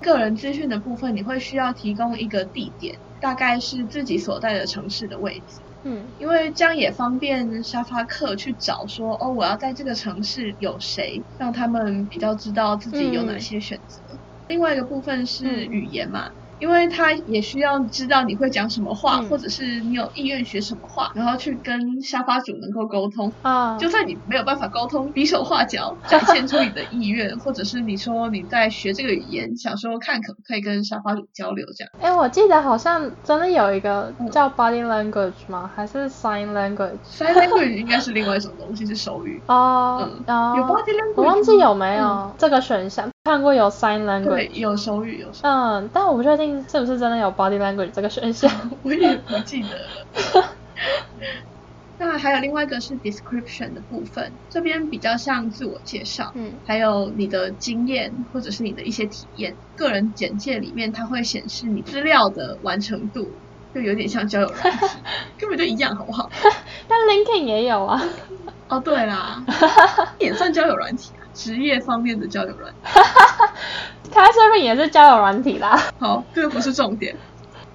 [0.00, 5.60] 个人资讯的部分，你会需要提供一个地点，大概是自己所在的城市的位置。
[5.82, 14.14] 嗯，因为这样也方便沙发客去找说，哦，我要在这个城市有谁，让他们比较知道自己有哪些选择。
[14.14, 16.30] 嗯，另外一个部分是语言嘛。
[16.58, 23.32] 因为他也需要知道你会讲什么话，嗯、或者是你有意愿学什么话，然后去跟沙发主能够沟通。
[23.42, 31.92] 啊，就算你没有办法沟通，比手画脚 展现出你的意愿，或者是你说你在学这个语言，想说看可不可以跟沙发主交流这样。
[32.00, 35.70] 哎，我记得好像真的有一个叫 body language 吗？
[35.74, 39.42] 还是 sign language？sign language 应该是另外一种东西，是手语。
[39.48, 43.10] 哦，有 body language，我忘记有没有、嗯、这个选项。
[43.26, 45.40] 看过有 sign language，对，有手语，有手语。
[45.42, 48.48] 嗯，但我不确定是不是真的有 body language 这个选项，
[48.84, 50.54] 我也不记得了。
[51.98, 59.56] 那还有另外一个是 description 的部分，这边比较像自我介绍，嗯，还有你的经验或者是你的一些体验。
[59.74, 63.32] 个人简介里面它会显示你资料的完成度，
[63.74, 64.86] 就有点像交友软体，
[65.36, 66.30] 根本就一样，好不好？
[66.86, 68.00] 但 LinkedIn 也有啊。
[68.68, 69.44] 哦，对啦，
[70.20, 71.25] 也算交友软体啊。
[71.36, 72.78] 职业方面的交友软体，
[74.10, 75.76] 他这边也是交友软体啦。
[75.98, 77.14] 好，这个不是重点。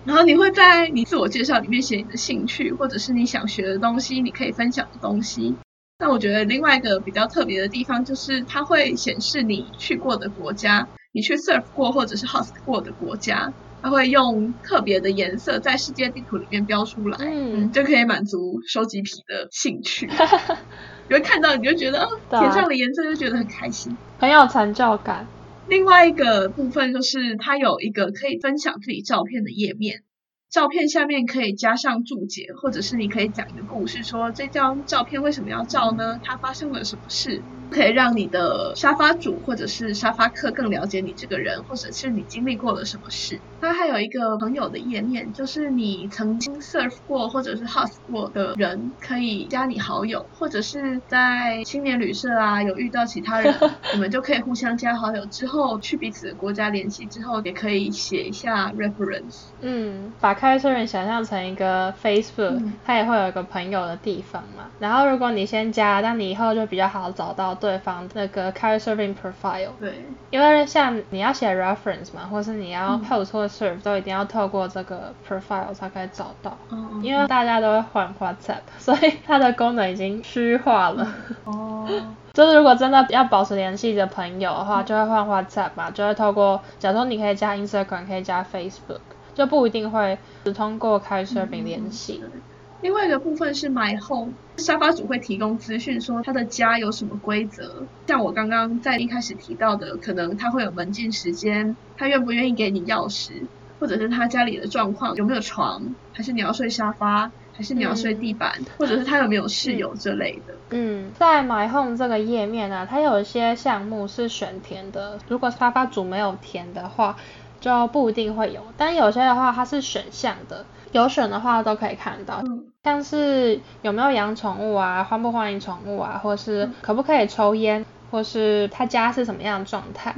[0.03, 5.55] 然后你会在你自我介绍里面写你的兴趣，或者是你想学的东西，你可以分享的东西。
[5.99, 13.53] 那我觉得另外一个比较特别的地方，就是它会显示你去过的国家，你去 surf 过或者是 host 过的国家，
[13.84, 20.09] 它会用特别的颜色在世界地图里面标出来，嗯，就可以满足收集癖的兴趣。
[21.12, 25.28] 你会看到，你就觉得，哦，填上了颜色就觉得很开心，很有成就感。
[25.68, 30.03] 另外一个部分就是，它有一个可以分享自己照片的页面。
[30.49, 36.18] 照片下面可以加上注解，或者是你可以讲一个故事，说这张照片为什么要照呢？
[36.24, 37.41] 它发生了什么事？
[37.72, 43.39] 可以让你的沙发主或者是沙发客更了解你这个人，或者是你经历过了什么事。
[43.61, 53.53] 它还有一个朋友的页面，就是你曾经 surf 过或者是 host 过的人可以加你好友，或者是在青年旅社啊有遇到其他人，
[53.93, 59.45] 你们就可以互相加好友，之后去彼此的国家联系，之后也可以写一下 reference。
[59.61, 64.65] 嗯，把 Couchsurfing 想象成一个 Facebook，、嗯、它也会有一个朋友的地方嘛。
[64.80, 67.57] 然后如果你先加，那你以后就比较好找到。
[67.62, 76.57] 对方那个 Couchsurfing profile，对，因为像你要写 reference 嘛，或是你要 post 或 serve，都一定要透过这个 profile 才可以找到。
[76.72, 81.07] 嗯，因为大家都会换 WhatsApp， 所以它的功能已经虚化了。
[81.45, 81.88] 哦，
[82.34, 88.99] 就是如果真的要保持联系的朋友的话，就会换 WhatsApp 嘛，就会透过，假如说你可以加 Instagram，可以加 Facebook，
[89.36, 92.22] 就不一定会只通过 Couchsurfing 联系。
[92.24, 92.41] 嗯
[92.82, 97.86] 另外一个部分是 My Home，沙发主会提供资讯，说他的家有什么规则。
[98.07, 103.43] 像我刚刚在一开始提到的，可能他会有门禁时间，他愿不愿意给你钥匙，
[103.79, 110.55] 或者是他家里的状况有没有床，还是你要睡沙发，还是你要睡地板，嗯、或者是他有没有室友之类的。
[110.71, 117.15] 嗯，在 My Home 这个页面呢、啊，它有一些项目是选填的，如果沙发主没有填的话，
[117.59, 118.61] 就不一定会有。
[118.75, 120.65] 但有些的话，它是选项的。
[120.91, 122.43] 有选的话都可以看到，
[122.83, 130.13] 像是有没有养宠物啊，欢不欢迎宠物啊，或是可不可以抽烟，或是他家是什么样的状态，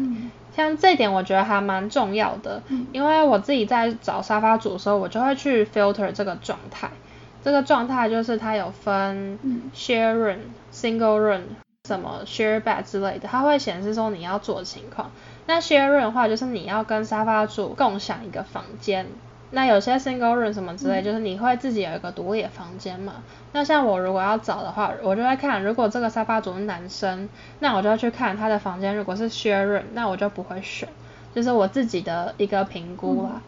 [0.55, 2.61] 像这一点我觉得还蛮重要的，
[2.91, 6.89] 因为我自己在找沙发主的时候，我就会去 filter 这个状态，
[7.43, 9.37] 这个状态就是它有分
[9.75, 10.37] share room、
[10.71, 11.41] single room、
[11.87, 15.11] 什么 share bed 之类的，它会显示说你要做的情况。
[15.45, 19.07] 那 share room 的话，就是你要跟沙发主共享一个房间。
[19.55, 23.23] 那有些 single room 什么之类，嗯、就是你会自己有一个独立的房间嘛。
[23.51, 27.29] 那像我如果要找的话，我就会看，如果这个沙发主是男生，
[27.59, 28.95] 那我就要去看他的房间。
[28.95, 30.89] 如果是 share room，那我就不会选，
[31.35, 33.29] 就是我自己的一个评估啦。
[33.35, 33.41] 嗯、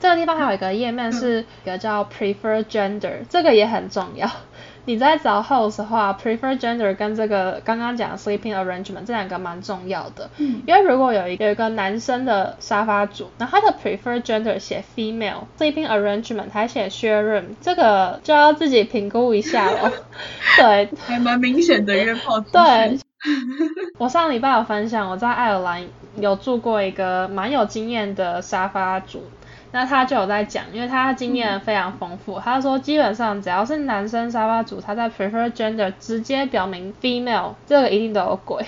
[0.00, 4.30] 这个地方还有一个页面是一个叫 prefer gender，这个也很重要。
[4.86, 10.30] 你在找 host 的话，prefer gender 跟这个刚刚讲的 sleeping arrangement 这两个蛮重要的。
[10.38, 10.62] 嗯。
[10.66, 19.92] 因为如果有一个有一个男生的沙发主，那他的 prefer gender 写 female，sleeping arrangement 还写 share room，这个就要自己评估一下了。
[20.56, 20.88] 对。
[21.06, 22.40] 还蛮明显的约炮。
[22.40, 22.98] 对。
[23.98, 25.84] 我上礼拜有分享，我在爱尔兰
[26.16, 29.22] 有住过一个蛮有经验的沙发主。
[29.72, 32.40] 那他就有在讲，因为他经验非常丰富。
[32.40, 38.64] 他说基本上只要是男生沙发主，他在 prefer gender 直接表明 female，这个一定都有鬼。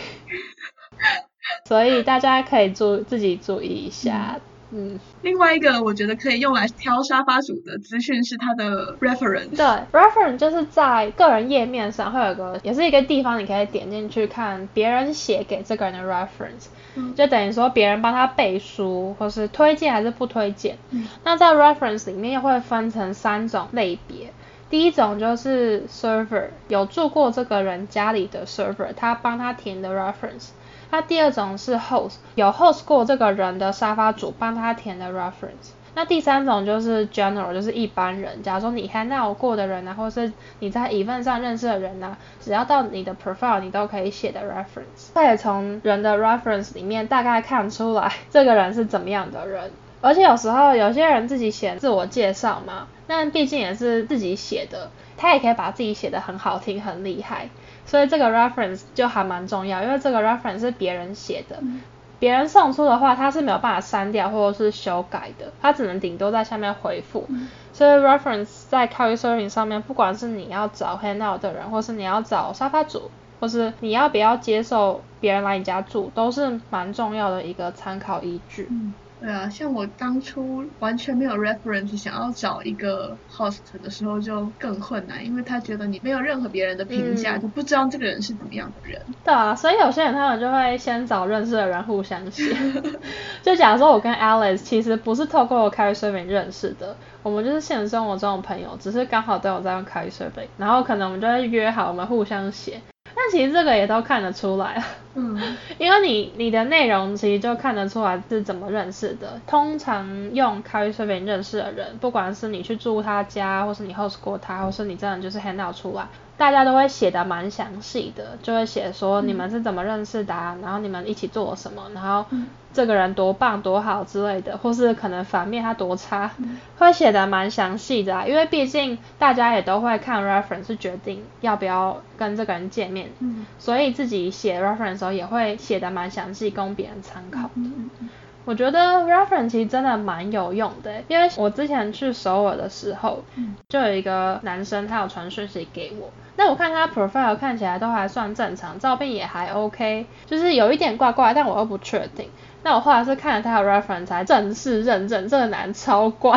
[1.66, 4.38] 所以大家可以注自己注意一下。
[4.74, 9.54] 嗯，另外一个我觉得可以用来挑沙发主的资讯是他的 reference。
[9.54, 16.68] 对，reference 就是在个人页面上会有个，也是一个地方，你可以点进去看别人写给这个人的 reference。
[17.14, 20.76] 就等于说别人帮他背书，或是推荐还是不推荐。
[20.90, 24.32] 嗯、那在 reference 里面又会分成三种类别。
[24.70, 30.48] 第一种就是 server 有住过这个人家里的 server，他帮他填的 reference。
[30.92, 35.72] 那第二种是 host 有 host 过这个人的沙发主帮他填的 reference。
[35.94, 45.14] 那第三种就是 general，就是一般人，假如说你 hang out 过的人啊，或是你在 event 上认识的人啊，只要到你的 profile，你都可以写的 reference。
[45.14, 49.70] 可以从人的 reference 里面大概看出来这个人是怎么样的人。
[50.02, 57.50] 而且有时候有些人自己写自我介绍嘛，那毕竟也是自己写的，他也可以把自己写得很好听、很厉害，
[57.92, 61.58] 所以这个 reference 就还蛮重要，因为这个 reference 是别人写的。
[61.60, 61.82] 嗯
[62.18, 67.26] 别人送出的话，他是没有办法删掉或者是修改的，他只能顶多在下面回复。
[67.28, 78.68] 嗯、所以 reference 在 Couchsurfing 上面，不管是你要找 hangout 的人，或是你要找沙发主，或是你要不要接受别人来你家住，都是蛮重要的一个参考依据。
[78.70, 89.00] 嗯对啊，像我当初完全没有 reference，想要找一个 host 的时候就更困难，因为他觉得你没有任何别人的评价，就、嗯、不知道这个人是怎么样的人。
[89.24, 92.52] 对啊，所以有些人他们就会先找认识的人互相写。
[93.42, 102.80] 就假如说我跟 Alice 其实不是透过 Couchsurfing 认识的，我们就是现实生活中的朋友，只是刚好都有在用 Couchsurfing，然后可能我们就会约好我们互相写。
[103.14, 104.84] 但其实这个也都看得出来啊。
[105.14, 109.40] 嗯，因为你你的内容其实就看得出来是怎么认识的。
[109.46, 116.06] 通常用 Couchsurfing 认识的人，不管是你去住他家，或是你 host 过他，或是你真的就是 hand out 出来。
[116.38, 122.24] 大家都会写的蛮详细的，就会写说你们是怎么认识的啊，嗯、然后你们一起做了什么，然后
[122.72, 137.50] 这个人多棒多好之类的，或是可能反面他多差，嗯、会写的蛮详细的啊，因为毕竟大家也都会看 reference 决定要不要跟这个人见面，嗯、所以自己写 reference 的时候也会写的蛮详细，供别人参考的。
[137.56, 138.08] 嗯嗯
[138.44, 143.24] 我觉得 reference 其实真的蛮有用的，因为我之前去首尔的时候，
[143.68, 152.28] 就有一个男生他有传讯息给我，那我看他 profile 看起来都还算正常，照片也还 OK，就是有一点怪怪，但我又不确定。
[152.64, 156.36] 那我后来是看了他的 reference 才正式认证，这个男超怪。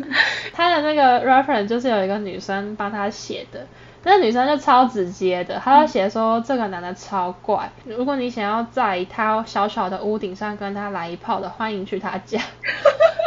[0.52, 3.66] 他的那个 reference 就是有一个女生帮他写的。
[4.08, 12.40] 那女生就超直接的，她就写说这个男的超怪，如果你想要在他小小的屋顶上跟他来一炮的，欢迎去他家。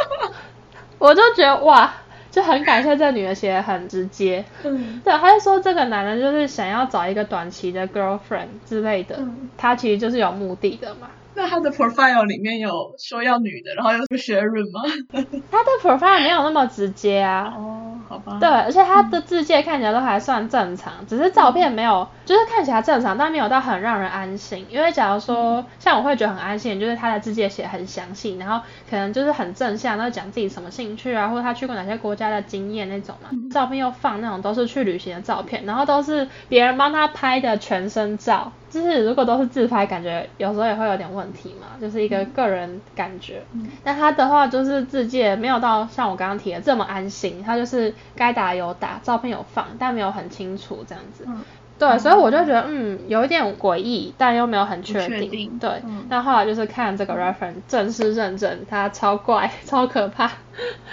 [0.98, 1.92] 我就觉得哇，
[2.30, 4.42] 就很感谢这女的写的很直接。
[4.62, 11.08] 嗯，对，她就说这个男的就是想要找一个短期的 girlfriend 之类的，嗯，他其实就是有目的的嘛。
[11.34, 14.82] 那他的 profile 里面有说要女的，然后又是学人吗？
[15.50, 17.52] 他的 profile 没有那么直接啊。
[17.56, 18.38] 哦，好吧。
[18.40, 24.66] 对，而且他的字迹看起来都还算正常，嗯、只是照片没有，就是看起来正常，但没有到很让人安心。
[24.68, 33.28] 因为假如说、嗯、像我会觉得很安心，就是他的字迹写很详细，然后可能就是很正向，然后讲自己什么兴趣啊，或者他去过哪些国家的经验那种嘛。
[33.32, 38.52] 嗯、照片又放那种都是去旅行的照片，然后都是别人帮他拍的全身照。
[38.70, 43.42] 就是如果都是自拍，感觉有时候也会有点问题嘛，就是一个个人感觉。
[43.52, 43.66] 嗯。
[43.82, 51.24] 但他的话就是自介没有到像我刚刚提的这么安心，他就是该打有打，照片有放，但没有很清楚这样子。
[51.26, 51.40] 嗯。
[51.78, 55.58] 对，所以我就觉得嗯，有一点诡异，但又没有很确定。
[55.58, 55.80] 对。
[55.86, 56.04] 嗯。
[56.10, 60.30] 但后来就是看这个 reference 正式认证，他超怪， 超可怕。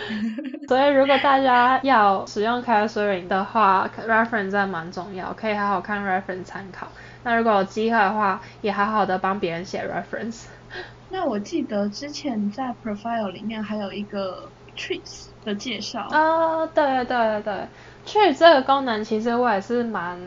[0.70, 6.88] 所以如果大家要使用 Couchsurfing 的话，reference 真的蛮重要，可以好好看 reference 参考。
[7.28, 10.46] 那如果有机会的话，也好好的帮别人写 reference。
[11.12, 14.48] 那我记得之前在 profile 里面还有一个
[14.78, 16.08] trips 的介绍。
[16.10, 17.68] 啊、哦，对对对对
[18.06, 20.18] ，trips 这个功能其实我也是蛮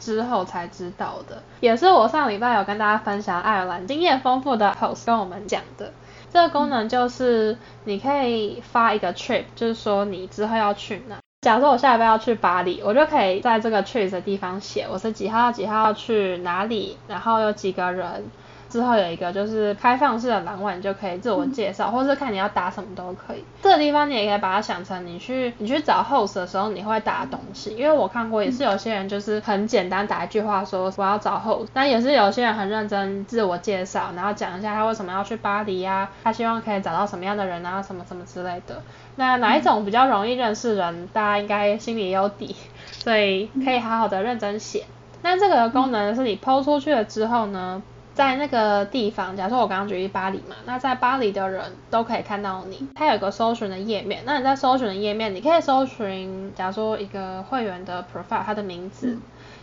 [0.00, 5.92] 之后才知道的，也是我上礼拜有跟大家分享爱尔兰经验丰富的 host 跟我们讲的。
[6.32, 11.18] 这个功能就是你可以发一个 trip，就是说你之后要去哪。
[11.40, 18.24] 假如说我下礼拜要去巴黎，我就可以在这个 trips 的地方写我是几号几号去哪里，然后有几个人。
[18.68, 23.42] 之后有一个就是开放式的栏位，你就可以自我介绍，嗯、或是看你要打什么都可以。
[23.62, 38.82] 这个地方你也可以把它想成你去你去找 host 的时候你会打的东西，因为我看过也是有些人就是很简单打一句话说我要找 host，但也是有些人很认真自我介绍，然后讲一下他为什么要去巴黎呀、啊，他希望可以找到什么样的人啊，什么什么之类的。
[39.16, 42.54] 那哪一种比较容易认识人，嗯、大家应该心里也有底，
[42.92, 44.84] 所以可以好好的认真写。
[45.22, 47.82] 那这个功能是你 PO 出去了之后呢，
[48.18, 52.88] 在那个地方，假如说我刚刚举例巴黎嘛，那在巴黎的人都可以看到你。
[52.96, 59.16] 它有一个搜寻的页面，那你在搜寻的页面，你可以搜寻，假如说一个会员的 profile，它的名字，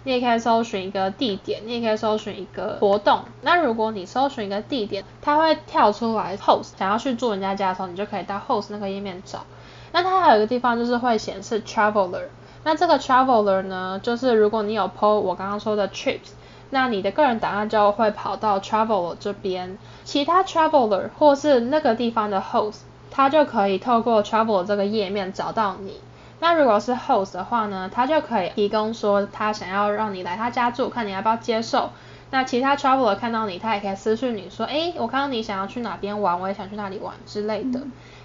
[0.05, 3.25] 你也可以搜寻一个地点，你也可以搜寻一个活动。
[3.41, 9.43] 那如果你搜寻一个地点，它会跳出来 host，想要去住人家家的时候，你就可以到 host 那个页面找。
[9.91, 12.27] 那它还有一个地方就是会显示 traveler，
[12.63, 16.31] 那这个 traveler 呢，就是如果你有 po 我刚刚说的 trips，
[16.69, 22.79] 那你的个人档案就会跑到 traveler 这边，其他 traveler 或是那个地方的 host，
[23.11, 25.99] 他就可以透过 traveler 这个页面找到你。
[26.39, 31.91] 那如果是 host 的话呢，他就可以提供说他想要让你来他家住，看你要不要接受。
[32.31, 37.79] 那其他 traveler 看到你，他也可以私讯你说，诶，我看到你想要去哪边玩，我也想去哪里玩之类的。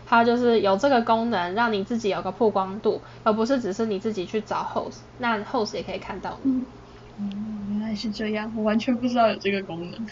[0.08, 6.64] 它就是有这个功能，让你自己有个曝光度，而不是只是你自己去找 host，那 host 也可以看到你。
[7.70, 10.06] 原来是这样，我完全不知道有这个功能。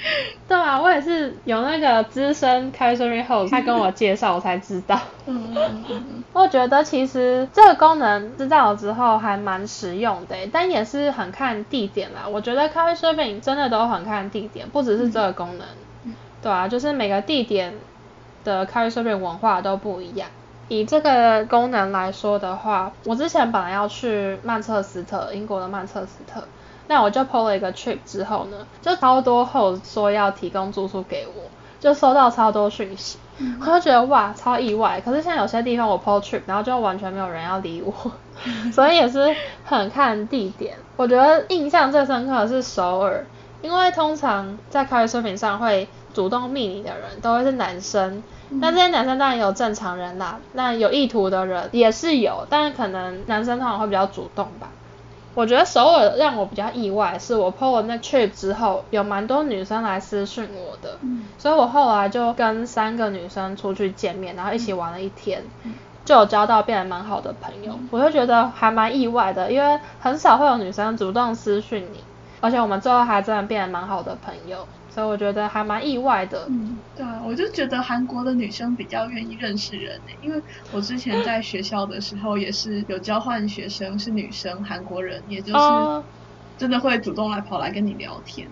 [0.48, 4.98] 对啊，我也是有那个资深 Couchsurfing host，他跟我介绍，我才知道。
[5.26, 6.24] 嗯嗯嗯。
[6.32, 12.26] 我觉得其实这个功能知道了之后还蛮实用的，但也是很看地点啦。
[12.26, 15.66] 我觉得 Couchsurfing 真的都很看地点，不只是这个功能。
[16.04, 16.14] 嗯。
[16.42, 17.74] 对啊，就是每个地点。
[18.42, 20.30] 的 Couchsurfing 文化都不一样。
[20.70, 26.44] 以这个功能来说的话，我之前本来要去曼彻斯特，英国的曼彻斯特，
[26.86, 31.50] 那我就 PO 了一个 trip 之后呢，就超多 host 说要提供住宿给我，
[31.80, 35.02] 就收到超多讯息，嗯、我就觉得哇，超意外。
[35.04, 37.92] 可是现在有些地方我 PO trip，然后就完全没有人要理我，
[38.72, 40.76] 所以也是很看地点。
[40.96, 43.26] 我觉得印象最深刻的是首尔。
[43.62, 54.68] 因为通常在 Couchsurfing 上会主动密你的人都会是男生，那、嗯、这些男生当然有正常人啦，那有意图的人也是有，但是可能男生通常会比较主动吧。
[55.32, 65.74] 我觉得首尔让我比较意外，是我 po 了那 trip 之后，有蛮多女生来私讯我的，嗯、所以我后来就跟三个女生出去见面，然后一起玩了一天，嗯、
[66.04, 72.00] 就有交到变得蛮好的朋友，嗯、我就觉得还蛮意外的，因为很少会有女生主动私讯你，
[72.40, 74.66] 而且我们最后还真的变得蛮好的朋友。
[74.90, 76.46] 所以我觉得还蛮意外的。
[76.48, 80.36] 嗯，对啊，我就觉得韩国的女生比较愿意认识人诶，因为
[80.70, 85.90] 我之前在学校的时候也是有交换学生是女生，韩国人，也就是
[86.56, 88.50] 真的会主动来跑来跟你聊天。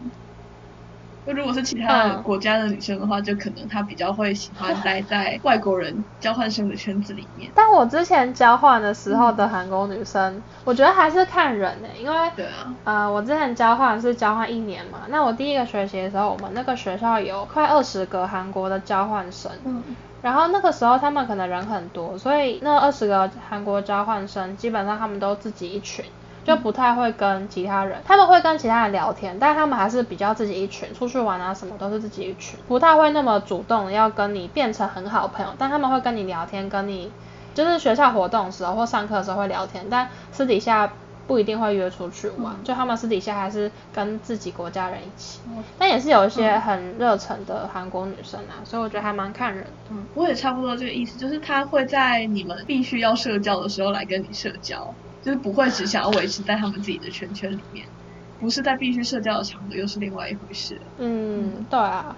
[1.28, 7.52] 那如果是其他国家的女生的话，嗯、就可能她比较会喜欢待在外国人交换生的圈子里面。
[7.54, 19.82] 但我之前交换的时候的韩国女生，嗯、我觉得还是看人呢，因为对啊，呃，我之前交换是交换一年嘛，那我第一个学期的时候，我们那个学校有快二十个韩国的交换生，嗯，
[20.22, 26.04] 然后那个时候他们可能人很多，所以那二十个韩国交换生基本上他们都自己一群。
[26.48, 37.12] 就不太会跟其他人，他们会跟其他人聊天，但他们还是比较自己一群，出去玩啊什么都是自己一群，不太会那么主动要跟你变成很好朋友，但他们会跟你聊天，跟你
[37.54, 40.90] 就是学校活动的时候或上课的时候会聊天，但私底下
[41.26, 45.40] 不一定会约出去玩，就他们私底下还是跟自己国家人一起，
[45.78, 49.70] 但也是有一些很热忱的韩国女生啊，所以我觉得还蛮看人的。
[49.90, 54.94] 嗯，我也差不多这个意思，就是他会在你们必须要社交的时候来跟你社交。
[55.22, 57.86] 就是不会只想要维持在他们自己的圈圈里面，
[58.40, 60.80] 不是在必须社交的场合，又是另外一回事。
[60.98, 62.16] 嗯，对啊，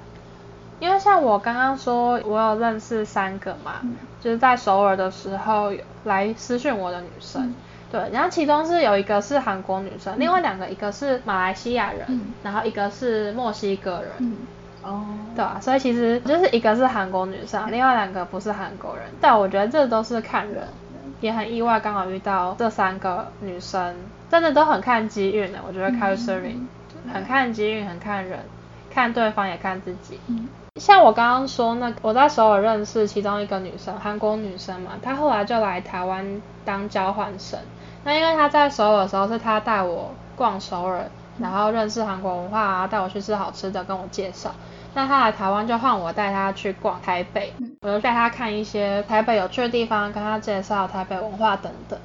[0.78, 5.72] 因为像我刚刚说，我有认识三个嘛，嗯、就是在首尔的时候
[6.05, 7.55] 来私讯我的女生，嗯、
[7.90, 14.11] 对，然后其中是有一个是韩国女生，嗯、另外两个一个是马来西亚人，嗯、然后一个是墨西哥人。
[14.18, 14.36] 嗯、
[14.82, 20.66] 哦，对啊，所以其实就是一个是韩国女生，嗯、另外两个不是韩国人，但我觉得这都是看人。
[21.20, 23.94] 也很意外，刚好遇到这三个女生，
[24.30, 25.58] 真的都很看机遇的。
[25.66, 26.66] 我觉得 Couchsurfing
[27.12, 28.40] 很看机遇，很看人，
[28.90, 30.18] 看对方也看自己。
[30.28, 37.58] 嗯、像我刚刚说那，我在首尔认识其中一个女生，韩国女生嘛，她后来就来台湾当交换生。
[38.04, 41.04] 那因为她在首尔的时候是她带我逛首尔，
[41.38, 44.54] 然后认识韩国文化啊，带我去吃好吃的，跟我介绍。
[44.95, 51.99] 那他来台湾就换我带他去逛台北，嗯、我就带他看一些台北有趣的地方，跟他介绍台北文化等等。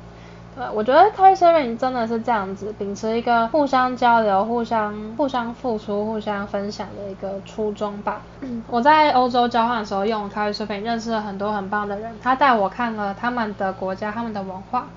[0.56, 8.22] 对，我觉得 Couchsurfing 真的是这样子，秉持一个互相交流、互相互相付出、互相分享的一个初衷吧。
[8.40, 14.88] 嗯、我在欧洲交换的时候用 Couchsurfing 认识了很多很棒的人，他带我看了他们的国家、他们的文化。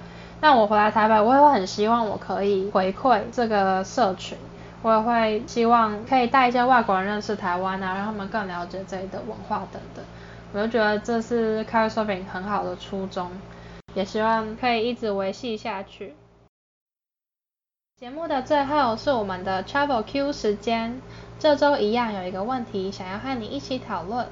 [0.40, 4.38] 那我回来台北，我也会很希望我可以回馈这个社群。
[4.82, 10.04] 我也会希望可以带一些外国人认识台湾啊，让他们更了解这里的文化等等。
[10.52, 13.30] 我就觉得这是 Couchsurfing 很好的初衷，
[13.94, 16.14] 也希望可以一直维系下去。
[18.00, 21.02] 节目的最后是我们的 Travel Q 时间，
[21.40, 24.28] 这周一样有一个问题想要和你一起讨论。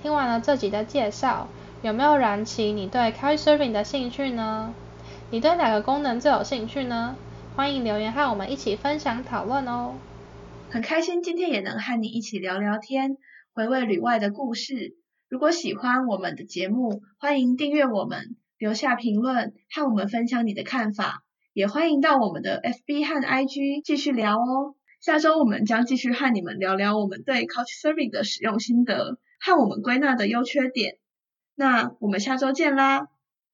[0.00, 1.48] 听完了这集的介绍，
[1.82, 4.72] 有没有燃起你对 Couchsurfing 的兴趣呢？
[5.30, 7.16] 你对哪个功能最有兴趣呢？
[7.56, 9.94] 欢迎留言和我们一起分享讨论哦！
[10.70, 13.16] 很开心今天也能和你一起聊聊天，
[13.54, 14.96] 回味旅外的故事。
[15.28, 21.22] 如果喜欢我们的节目，欢迎订阅我们，留下评论和我们分享你的看法。
[21.52, 24.74] 也欢迎到我们的 FB 和 IG 继续聊哦。
[25.00, 30.96] 下周我们将继续和你们聊聊我们对 Couchsurfing 的使用心得和我们归纳的优缺点。
[31.54, 33.06] 那我们下周见啦，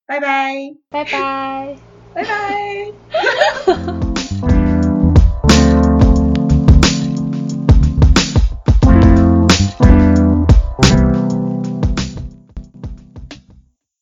[0.06, 0.54] 拜拜，
[0.88, 1.89] 拜拜。
[2.14, 4.00] 拜拜。